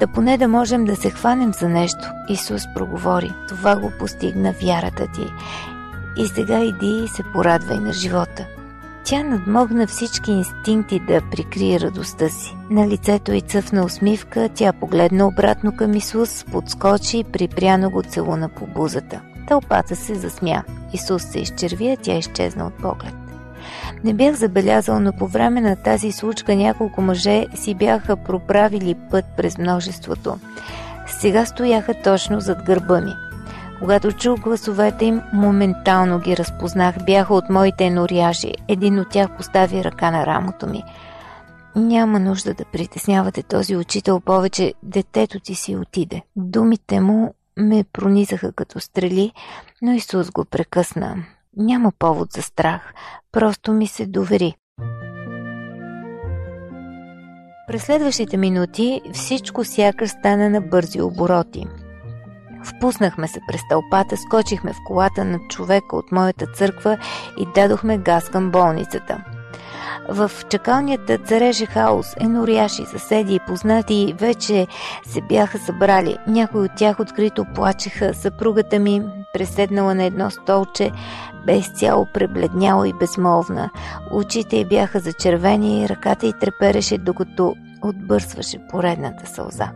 да 0.00 0.06
поне 0.06 0.38
да 0.38 0.48
можем 0.48 0.84
да 0.84 0.96
се 0.96 1.10
хванем 1.10 1.52
за 1.52 1.68
нещо. 1.68 2.08
Исус 2.28 2.62
проговори. 2.74 3.32
Това 3.48 3.76
го 3.76 3.92
постигна 3.98 4.54
вярата 4.62 5.06
ти. 5.14 5.26
И 6.16 6.26
сега 6.26 6.58
иди 6.58 7.04
и 7.04 7.08
се 7.08 7.22
порадвай 7.32 7.78
на 7.78 7.92
живота. 7.92 8.46
Тя 9.04 9.22
надмогна 9.22 9.86
всички 9.86 10.30
инстинкти 10.30 11.00
да 11.00 11.20
прикрие 11.30 11.80
радостта 11.80 12.28
си. 12.28 12.56
На 12.70 12.88
лицето 12.88 13.32
й 13.32 13.40
цъфна 13.40 13.84
усмивка, 13.84 14.48
тя 14.54 14.72
погледна 14.72 15.26
обратно 15.26 15.76
към 15.76 15.94
Исус, 15.94 16.44
подскочи 16.52 17.18
и 17.18 17.24
припряно 17.24 17.90
го 17.90 18.02
целуна 18.02 18.48
по 18.48 18.66
бузата. 18.66 19.20
Тълпата 19.48 19.96
се 19.96 20.14
засмя. 20.14 20.62
Исус 20.92 21.22
се 21.22 21.38
изчерви, 21.38 21.90
а 21.90 21.96
тя 21.96 22.14
изчезна 22.14 22.66
от 22.66 22.74
поглед. 22.74 23.25
Не 24.04 24.14
бях 24.14 24.34
забелязал, 24.34 25.00
но 25.00 25.12
по 25.12 25.26
време 25.26 25.60
на 25.60 25.76
тази 25.76 26.12
случка 26.12 26.56
няколко 26.56 27.02
мъже 27.02 27.46
си 27.54 27.74
бяха 27.74 28.16
проправили 28.16 28.96
път 29.10 29.24
през 29.36 29.58
множеството. 29.58 30.38
Сега 31.06 31.44
стояха 31.44 31.94
точно 32.02 32.40
зад 32.40 32.62
гърба 32.62 33.00
ми. 33.00 33.12
Когато 33.80 34.12
чух 34.12 34.40
гласовете 34.40 35.04
им, 35.04 35.22
моментално 35.32 36.18
ги 36.18 36.36
разпознах. 36.36 36.94
Бяха 37.06 37.34
от 37.34 37.50
моите 37.50 37.90
норяжи. 37.90 38.52
Един 38.68 38.98
от 38.98 39.10
тях 39.10 39.36
постави 39.36 39.84
ръка 39.84 40.10
на 40.10 40.26
рамото 40.26 40.66
ми. 40.66 40.82
Няма 41.76 42.20
нужда 42.20 42.54
да 42.54 42.64
притеснявате 42.64 43.42
този 43.42 43.76
учител 43.76 44.20
повече. 44.20 44.74
Детето 44.82 45.40
ти 45.40 45.54
си 45.54 45.76
отиде. 45.76 46.22
Думите 46.36 47.00
му 47.00 47.34
ме 47.56 47.84
пронизаха 47.92 48.52
като 48.52 48.80
стрели, 48.80 49.32
но 49.82 49.92
Исус 49.92 50.30
го 50.30 50.44
прекъсна. 50.44 51.16
Няма 51.56 51.92
повод 51.98 52.32
за 52.32 52.42
страх. 52.42 52.94
Просто 53.32 53.72
ми 53.72 53.86
се 53.86 54.06
довери. 54.06 54.54
През 57.66 57.82
следващите 57.82 58.36
минути 58.36 59.00
всичко 59.12 59.64
сякаш 59.64 60.10
стана 60.10 60.50
на 60.50 60.60
бързи 60.60 61.00
обороти. 61.00 61.66
Впуснахме 62.64 63.28
се 63.28 63.40
през 63.48 63.60
тълпата, 63.70 64.16
скочихме 64.16 64.72
в 64.72 64.76
колата 64.86 65.24
на 65.24 65.38
човека 65.48 65.96
от 65.96 66.12
моята 66.12 66.46
църква 66.46 66.98
и 67.38 67.46
дадохме 67.54 67.98
газ 67.98 68.28
към 68.28 68.50
болницата. 68.50 69.24
В 70.08 70.30
чакалнята 70.48 71.18
цареше 71.18 71.66
хаос, 71.66 72.14
еноряши, 72.20 72.84
съседи 72.84 73.34
и 73.34 73.40
познати 73.46 74.14
вече 74.18 74.66
се 75.06 75.20
бяха 75.20 75.58
събрали. 75.58 76.16
Някои 76.26 76.60
от 76.60 76.70
тях 76.76 77.00
открито 77.00 77.46
плачеха. 77.54 78.14
Съпругата 78.14 78.78
ми, 78.78 79.02
преседнала 79.32 79.94
на 79.94 80.04
едно 80.04 80.30
столче, 80.30 80.92
бе 81.46 81.56
изцяло 81.56 82.06
пребледняла 82.14 82.88
и 82.88 82.92
безмолвна. 82.92 83.70
Очите 84.12 84.56
й 84.56 84.64
бяха 84.64 85.00
зачервени, 85.00 85.88
ръката 85.88 86.26
й 86.26 86.32
трепереше, 86.40 86.98
докато 86.98 87.54
отбърсваше 87.82 88.58
поредната 88.70 89.26
сълза. 89.26 89.72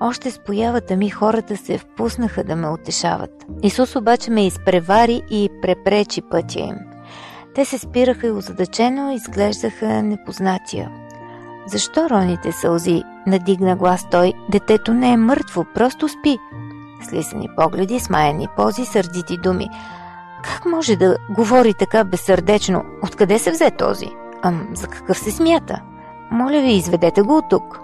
Още 0.00 0.30
с 0.30 0.38
появата 0.38 0.96
ми 0.96 1.10
хората 1.10 1.56
се 1.56 1.78
впуснаха 1.78 2.44
да 2.44 2.56
ме 2.56 2.68
утешават. 2.68 3.30
Исус 3.62 3.96
обаче 3.96 4.30
ме 4.30 4.46
изпревари 4.46 5.22
и 5.30 5.50
препречи 5.62 6.22
пътя 6.30 6.60
им. 6.60 6.76
Те 7.54 7.64
се 7.64 7.78
спираха 7.78 8.26
и 8.26 8.30
озадачено 8.30 9.12
изглеждаха 9.12 10.02
непознатия. 10.02 10.90
Защо 11.66 12.10
роните 12.10 12.52
сълзи? 12.52 13.02
Надигна 13.26 13.76
глас 13.76 14.06
той. 14.10 14.32
Детето 14.50 14.94
не 14.94 15.12
е 15.12 15.16
мъртво, 15.16 15.64
просто 15.74 16.08
спи. 16.08 16.38
Слисани 17.08 17.48
погледи, 17.56 18.00
смаяни 18.00 18.48
пози, 18.56 18.84
сърдити 18.84 19.36
думи. 19.36 19.68
Как 20.46 20.66
може 20.66 20.96
да 20.96 21.16
говори 21.30 21.74
така 21.74 22.04
безсърдечно? 22.04 22.84
Откъде 23.04 23.38
се 23.38 23.50
взе 23.50 23.70
този? 23.70 24.06
Ам, 24.42 24.68
за 24.74 24.86
какъв 24.86 25.18
се 25.18 25.30
смята? 25.30 25.80
Моля 26.30 26.60
ви, 26.60 26.72
изведете 26.72 27.22
го 27.22 27.36
от 27.36 27.44
тук. 27.50 27.80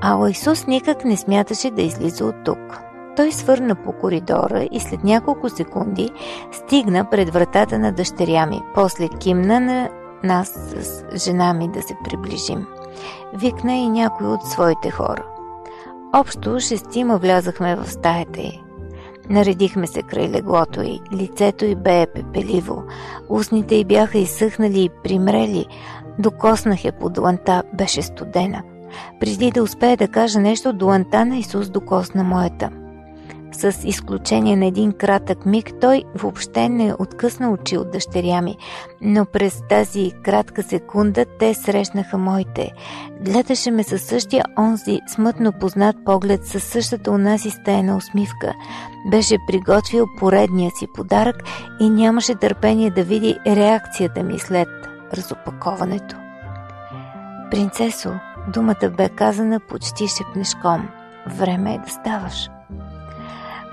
Ала 0.00 0.30
Исус 0.30 0.66
никак 0.66 1.04
не 1.04 1.16
смяташе 1.16 1.70
да 1.70 1.82
излиза 1.82 2.24
от 2.24 2.34
тук. 2.44 2.80
Той 3.16 3.32
свърна 3.32 3.74
по 3.74 3.92
коридора 3.92 4.68
и 4.72 4.80
след 4.80 5.04
няколко 5.04 5.48
секунди 5.48 6.10
стигна 6.52 7.10
пред 7.10 7.30
вратата 7.30 7.78
на 7.78 7.92
дъщеря 7.92 8.46
ми. 8.46 8.60
После 8.74 9.08
кимна 9.08 9.60
на 9.60 9.88
нас 10.24 10.48
с 10.48 11.04
жена 11.24 11.54
ми 11.54 11.68
да 11.68 11.82
се 11.82 11.94
приближим. 12.04 12.66
Викна 13.34 13.74
и 13.74 13.88
някой 13.88 14.26
от 14.26 14.46
своите 14.46 14.90
хора. 14.90 15.24
Общо 16.14 16.60
шестима 16.60 17.18
влязахме 17.18 17.76
в 17.76 17.90
стаята 17.90 18.40
й. 18.40 18.62
Наредихме 19.30 19.86
се 19.86 20.02
край 20.02 20.28
леглото 20.28 20.82
й. 20.82 21.00
Лицето 21.12 21.64
й 21.64 21.74
бе 21.74 22.06
пепеливо. 22.14 22.82
Устните 23.28 23.74
й 23.74 23.84
бяха 23.84 24.18
изсъхнали 24.18 24.84
и 24.84 24.90
примрели. 25.04 25.66
Докоснах 26.18 26.84
я 26.84 26.92
под 26.92 27.18
ланта, 27.18 27.62
беше 27.74 28.02
студена. 28.02 28.62
Преди 29.20 29.50
да 29.50 29.62
успее 29.62 29.96
да 29.96 30.08
каже 30.08 30.38
нещо, 30.38 30.72
до 30.72 30.86
на 31.14 31.36
Исус 31.36 31.70
докосна 31.70 32.24
моята. 32.24 32.70
С 33.52 33.72
изключение 33.84 34.56
на 34.56 34.66
един 34.66 34.92
кратък 34.92 35.46
миг, 35.46 35.70
той 35.80 36.04
въобще 36.14 36.68
не 36.68 36.94
откъсна 36.98 37.50
очи 37.50 37.76
от 37.76 37.90
дъщеря 37.90 38.42
ми, 38.42 38.56
но 39.00 39.24
през 39.24 39.62
тази 39.68 40.12
кратка 40.22 40.62
секунда 40.62 41.24
те 41.38 41.54
срещнаха 41.54 42.18
моите. 42.18 42.70
Гледаше 43.20 43.70
ме 43.70 43.82
със 43.82 44.02
същия 44.02 44.44
онзи 44.58 45.00
смътно 45.14 45.52
познат 45.52 45.96
поглед, 46.04 46.46
със 46.46 46.64
същата 46.64 47.10
унази 47.10 47.50
стаена 47.50 47.96
усмивка. 47.96 48.54
Беше 49.10 49.36
приготвил 49.46 50.06
поредния 50.18 50.70
си 50.70 50.86
подарък 50.94 51.36
и 51.80 51.90
нямаше 51.90 52.34
търпение 52.34 52.90
да 52.90 53.02
види 53.02 53.38
реакцията 53.46 54.22
ми 54.22 54.38
след 54.38 54.68
разопаковането. 55.12 56.16
Принцесо, 57.50 58.12
Думата 58.48 58.90
бе 58.96 59.08
казана 59.08 59.60
почти 59.60 60.08
шепнешком. 60.08 60.88
Време 61.26 61.74
е 61.74 61.78
да 61.78 61.90
ставаш. 61.90 62.50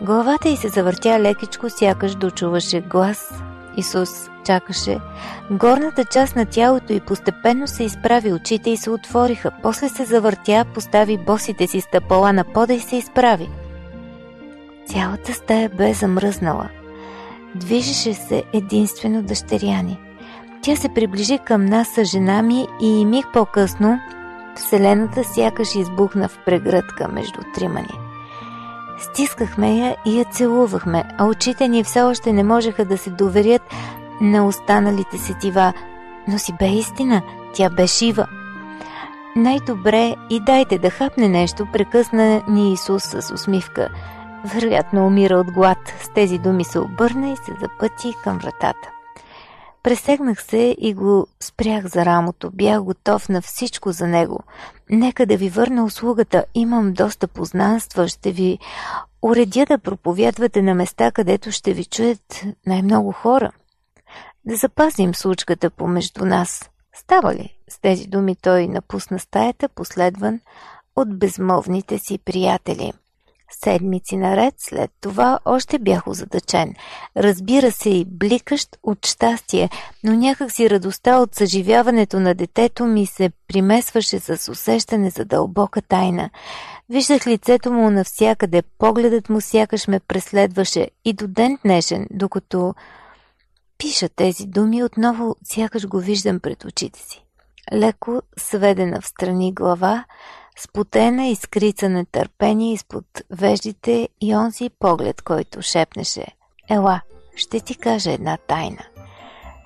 Главата 0.01 0.49
й 0.49 0.57
се 0.57 0.67
завъртя 0.67 1.19
лекичко, 1.19 1.69
сякаш 1.69 2.15
дочуваше 2.15 2.81
глас. 2.81 3.33
Исус 3.77 4.29
чакаше. 4.45 4.99
Горната 5.51 6.05
част 6.05 6.35
на 6.35 6.45
тялото 6.45 6.93
й 6.93 6.99
постепенно 6.99 7.67
се 7.67 7.83
изправи, 7.83 8.33
очите 8.33 8.69
й 8.69 8.77
се 8.77 8.89
отвориха. 8.89 9.51
После 9.63 9.89
се 9.89 10.05
завъртя, 10.05 10.65
постави 10.73 11.17
босите 11.17 11.67
си 11.67 11.81
стъпала 11.81 12.33
на 12.33 12.43
пода 12.43 12.73
и 12.73 12.79
се 12.79 12.95
изправи. 12.95 13.49
Цялата 14.85 15.33
стая 15.33 15.69
бе 15.69 15.93
замръзнала. 15.93 16.69
Движеше 17.55 18.13
се 18.13 18.43
единствено 18.53 19.23
дъщеряни. 19.23 19.99
Тя 20.61 20.75
се 20.75 20.89
приближи 20.89 21.39
към 21.45 21.65
нас 21.65 21.87
с 21.87 22.03
жена 22.03 22.41
ми 22.41 22.67
и 22.81 23.05
миг 23.05 23.25
по-късно 23.33 23.99
Вселената 24.55 25.23
сякаш 25.23 25.75
избухна 25.75 26.27
в 26.27 26.39
прегръдка 26.45 27.07
между 27.07 27.39
трима 27.55 27.79
ни. 27.79 28.08
Стискахме 28.99 29.77
я 29.77 29.95
и 30.05 30.19
я 30.19 30.25
целувахме, 30.25 31.03
а 31.17 31.25
очите 31.25 31.67
ни 31.67 31.83
все 31.83 32.01
още 32.01 32.33
не 32.33 32.43
можеха 32.43 32.85
да 32.85 32.97
се 32.97 33.09
доверят 33.09 33.61
на 34.21 34.47
останалите 34.47 35.17
сетива, 35.17 35.73
но 36.27 36.39
си 36.39 36.53
бе 36.59 36.67
истина, 36.67 37.21
тя 37.53 37.69
бе 37.69 37.87
шива. 37.87 38.27
Най-добре 39.35 40.15
и 40.29 40.39
дайте 40.39 40.77
да 40.77 40.89
хапне 40.89 41.29
нещо, 41.29 41.67
прекъсна 41.73 42.41
ни 42.47 42.73
Исус 42.73 43.03
с 43.03 43.33
усмивка. 43.33 43.89
Вероятно 44.45 45.07
умира 45.07 45.35
от 45.35 45.51
глад. 45.51 45.77
С 46.01 46.09
тези 46.09 46.37
думи 46.37 46.63
се 46.63 46.79
обърна 46.79 47.29
и 47.29 47.35
се 47.35 47.51
запъти 47.61 48.13
към 48.23 48.37
вратата. 48.37 48.89
Пресегнах 49.83 50.43
се 50.43 50.75
и 50.79 50.93
го 50.93 51.27
спрях 51.39 51.85
за 51.85 52.05
рамото. 52.05 52.51
Бях 52.53 52.83
готов 52.83 53.29
на 53.29 53.41
всичко 53.41 53.91
за 53.91 54.07
него. 54.07 54.39
Нека 54.89 55.25
да 55.25 55.37
ви 55.37 55.49
върна 55.49 55.83
услугата. 55.85 56.45
Имам 56.53 56.93
доста 56.93 57.27
познанства. 57.27 58.07
Ще 58.07 58.31
ви 58.31 58.59
уредя 59.21 59.65
да 59.65 59.77
проповядвате 59.77 60.61
на 60.61 60.75
места, 60.75 61.11
където 61.11 61.51
ще 61.51 61.73
ви 61.73 61.85
чуят 61.85 62.45
най-много 62.65 63.11
хора. 63.11 63.51
Да 64.45 64.55
запазим 64.55 65.15
случката 65.15 65.69
помежду 65.69 66.25
нас. 66.25 66.69
Става 66.95 67.35
ли? 67.35 67.57
С 67.69 67.79
тези 67.79 68.07
думи 68.07 68.35
той 68.35 68.67
напусна 68.67 69.19
стаята, 69.19 69.69
последван 69.69 70.39
от 70.95 71.19
безмълвните 71.19 71.97
си 71.97 72.17
приятели. 72.17 72.93
Седмици 73.51 74.17
наред 74.17 74.53
след 74.57 74.91
това 75.01 75.39
още 75.45 75.79
бях 75.79 76.07
озадачен. 76.07 76.73
Разбира 77.17 77.71
се 77.71 77.89
и 77.89 78.05
бликащ 78.05 78.77
от 78.83 79.05
щастие, 79.05 79.69
но 80.03 80.13
някак 80.13 80.51
си 80.51 80.69
радостта 80.69 81.19
от 81.19 81.35
съживяването 81.35 82.19
на 82.19 82.35
детето 82.35 82.85
ми 82.85 83.05
се 83.05 83.31
примесваше 83.47 84.19
с 84.19 84.51
усещане 84.51 85.09
за 85.09 85.25
дълбока 85.25 85.81
тайна. 85.81 86.29
Виждах 86.89 87.27
лицето 87.27 87.71
му 87.71 87.89
навсякъде, 87.89 88.61
погледът 88.77 89.29
му 89.29 89.41
сякаш 89.41 89.87
ме 89.87 89.99
преследваше 89.99 90.87
и 91.05 91.13
до 91.13 91.27
ден 91.27 91.57
днешен, 91.65 92.07
докато 92.11 92.75
пиша 93.77 94.09
тези 94.09 94.45
думи, 94.47 94.83
отново 94.83 95.35
сякаш 95.43 95.87
го 95.87 95.99
виждам 95.99 96.39
пред 96.39 96.65
очите 96.65 96.99
си. 96.99 97.25
Леко 97.73 98.21
сведена 98.37 99.01
в 99.01 99.07
страни 99.07 99.53
глава, 99.53 100.05
спотена 100.59 101.27
и 101.27 101.35
скрица 101.35 101.89
нетърпение 101.89 102.73
изпод 102.73 103.05
веждите 103.31 104.09
и 104.21 104.35
онзи 104.35 104.69
поглед, 104.79 105.21
който 105.21 105.61
шепнеше 105.61 106.25
«Ела, 106.69 107.01
ще 107.35 107.59
ти 107.59 107.75
кажа 107.75 108.11
една 108.11 108.37
тайна». 108.37 108.83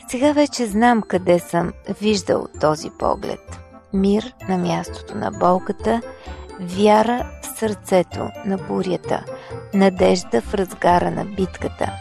Сега 0.07 0.31
вече 0.31 0.65
знам 0.65 1.01
къде 1.01 1.39
съм 1.39 1.73
виждал 2.01 2.47
този 2.61 2.89
поглед. 2.99 3.59
Мир 3.93 4.33
на 4.49 4.57
мястото 4.57 5.17
на 5.17 5.31
болката, 5.31 6.01
вяра 6.59 7.31
в 7.41 7.59
сърцето 7.59 8.29
на 8.45 8.57
бурята, 8.57 9.25
надежда 9.73 10.41
в 10.41 10.53
разгара 10.53 11.11
на 11.11 11.25
битката. 11.25 11.91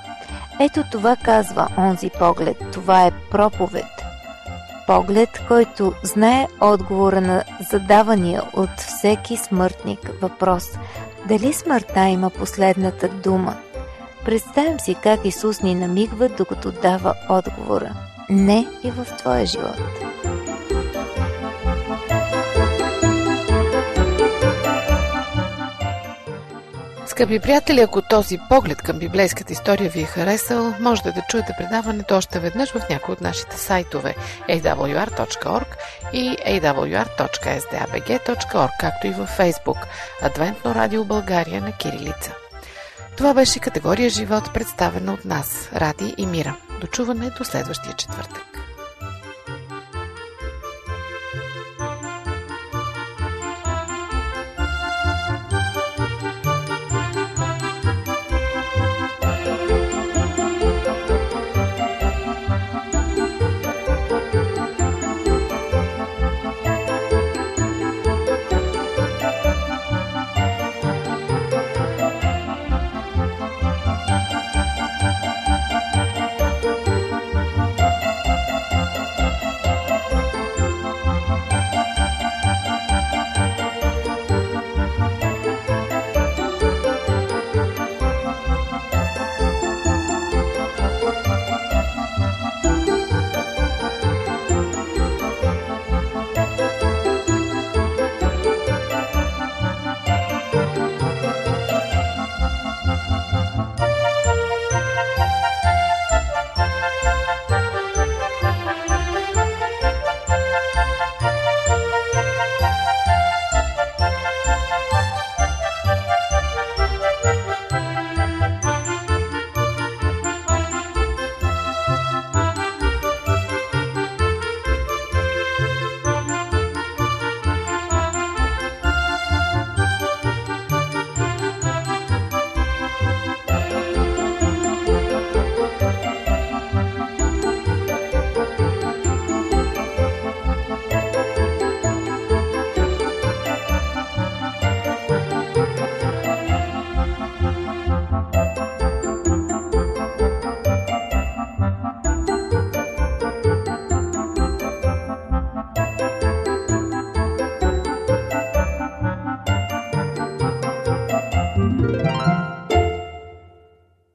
Ето 0.61 0.83
това 0.93 1.17
казва 1.17 1.69
онзи 1.79 2.11
поглед, 2.19 2.57
това 2.73 3.07
е 3.07 3.13
проповед– 3.31 3.85
поглед, 4.87 5.29
който 5.49 5.93
знае 6.03 6.49
отговора 6.61 7.21
на 7.21 7.45
задавания 7.71 8.43
от 8.53 8.71
всеки 8.81 9.37
смъртник 9.37 10.11
въпрос 10.23 10.65
дали 11.29 11.53
смъртта 11.53 12.09
има 12.09 12.31
последната 12.31 13.09
дума. 13.09 13.57
Представям 14.25 14.81
си 14.81 14.97
как 15.03 15.25
Исус 15.25 15.63
ни 15.63 15.75
намигва, 15.75 16.29
докато 16.29 16.73
дава 16.73 17.15
отговора. 17.29 17.95
Не 18.31 18.67
и 18.85 18.91
в 18.91 19.07
твоя 19.19 19.47
живот. 19.47 19.81
Скъпи 27.13 27.39
приятели, 27.39 27.81
ако 27.81 28.03
този 28.03 28.39
поглед 28.49 28.83
към 28.83 28.99
библейската 28.99 29.53
история 29.53 29.91
ви 29.91 30.01
е 30.01 30.05
харесал, 30.05 30.75
можете 30.81 31.13
да 31.13 31.23
чуете 31.29 31.55
предаването 31.59 32.17
още 32.17 32.41
веднъж 32.41 32.73
в 32.73 32.89
някои 32.91 33.13
от 33.13 33.21
нашите 33.21 33.59
сайтове 33.59 34.15
awr.org 34.49 35.67
и 36.13 36.37
awr.sdabg.org, 36.47 38.71
както 38.81 39.07
и 39.07 39.11
във 39.11 39.39
Facebook 39.39 39.87
Адвентно 40.23 40.75
радио 40.75 41.05
България 41.05 41.61
на 41.61 41.73
Кирилица. 41.73 42.35
Това 43.17 43.35
беше 43.35 43.59
категория 43.59 44.11
живот, 44.11 44.51
представена 44.55 45.13
от 45.13 45.25
нас, 45.25 45.71
Ради 45.75 46.15
и 46.19 46.27
Мира. 46.27 46.57
Дочуване 46.81 47.31
до 47.31 47.45
следващия 47.45 47.95
четвъртък. 47.95 48.72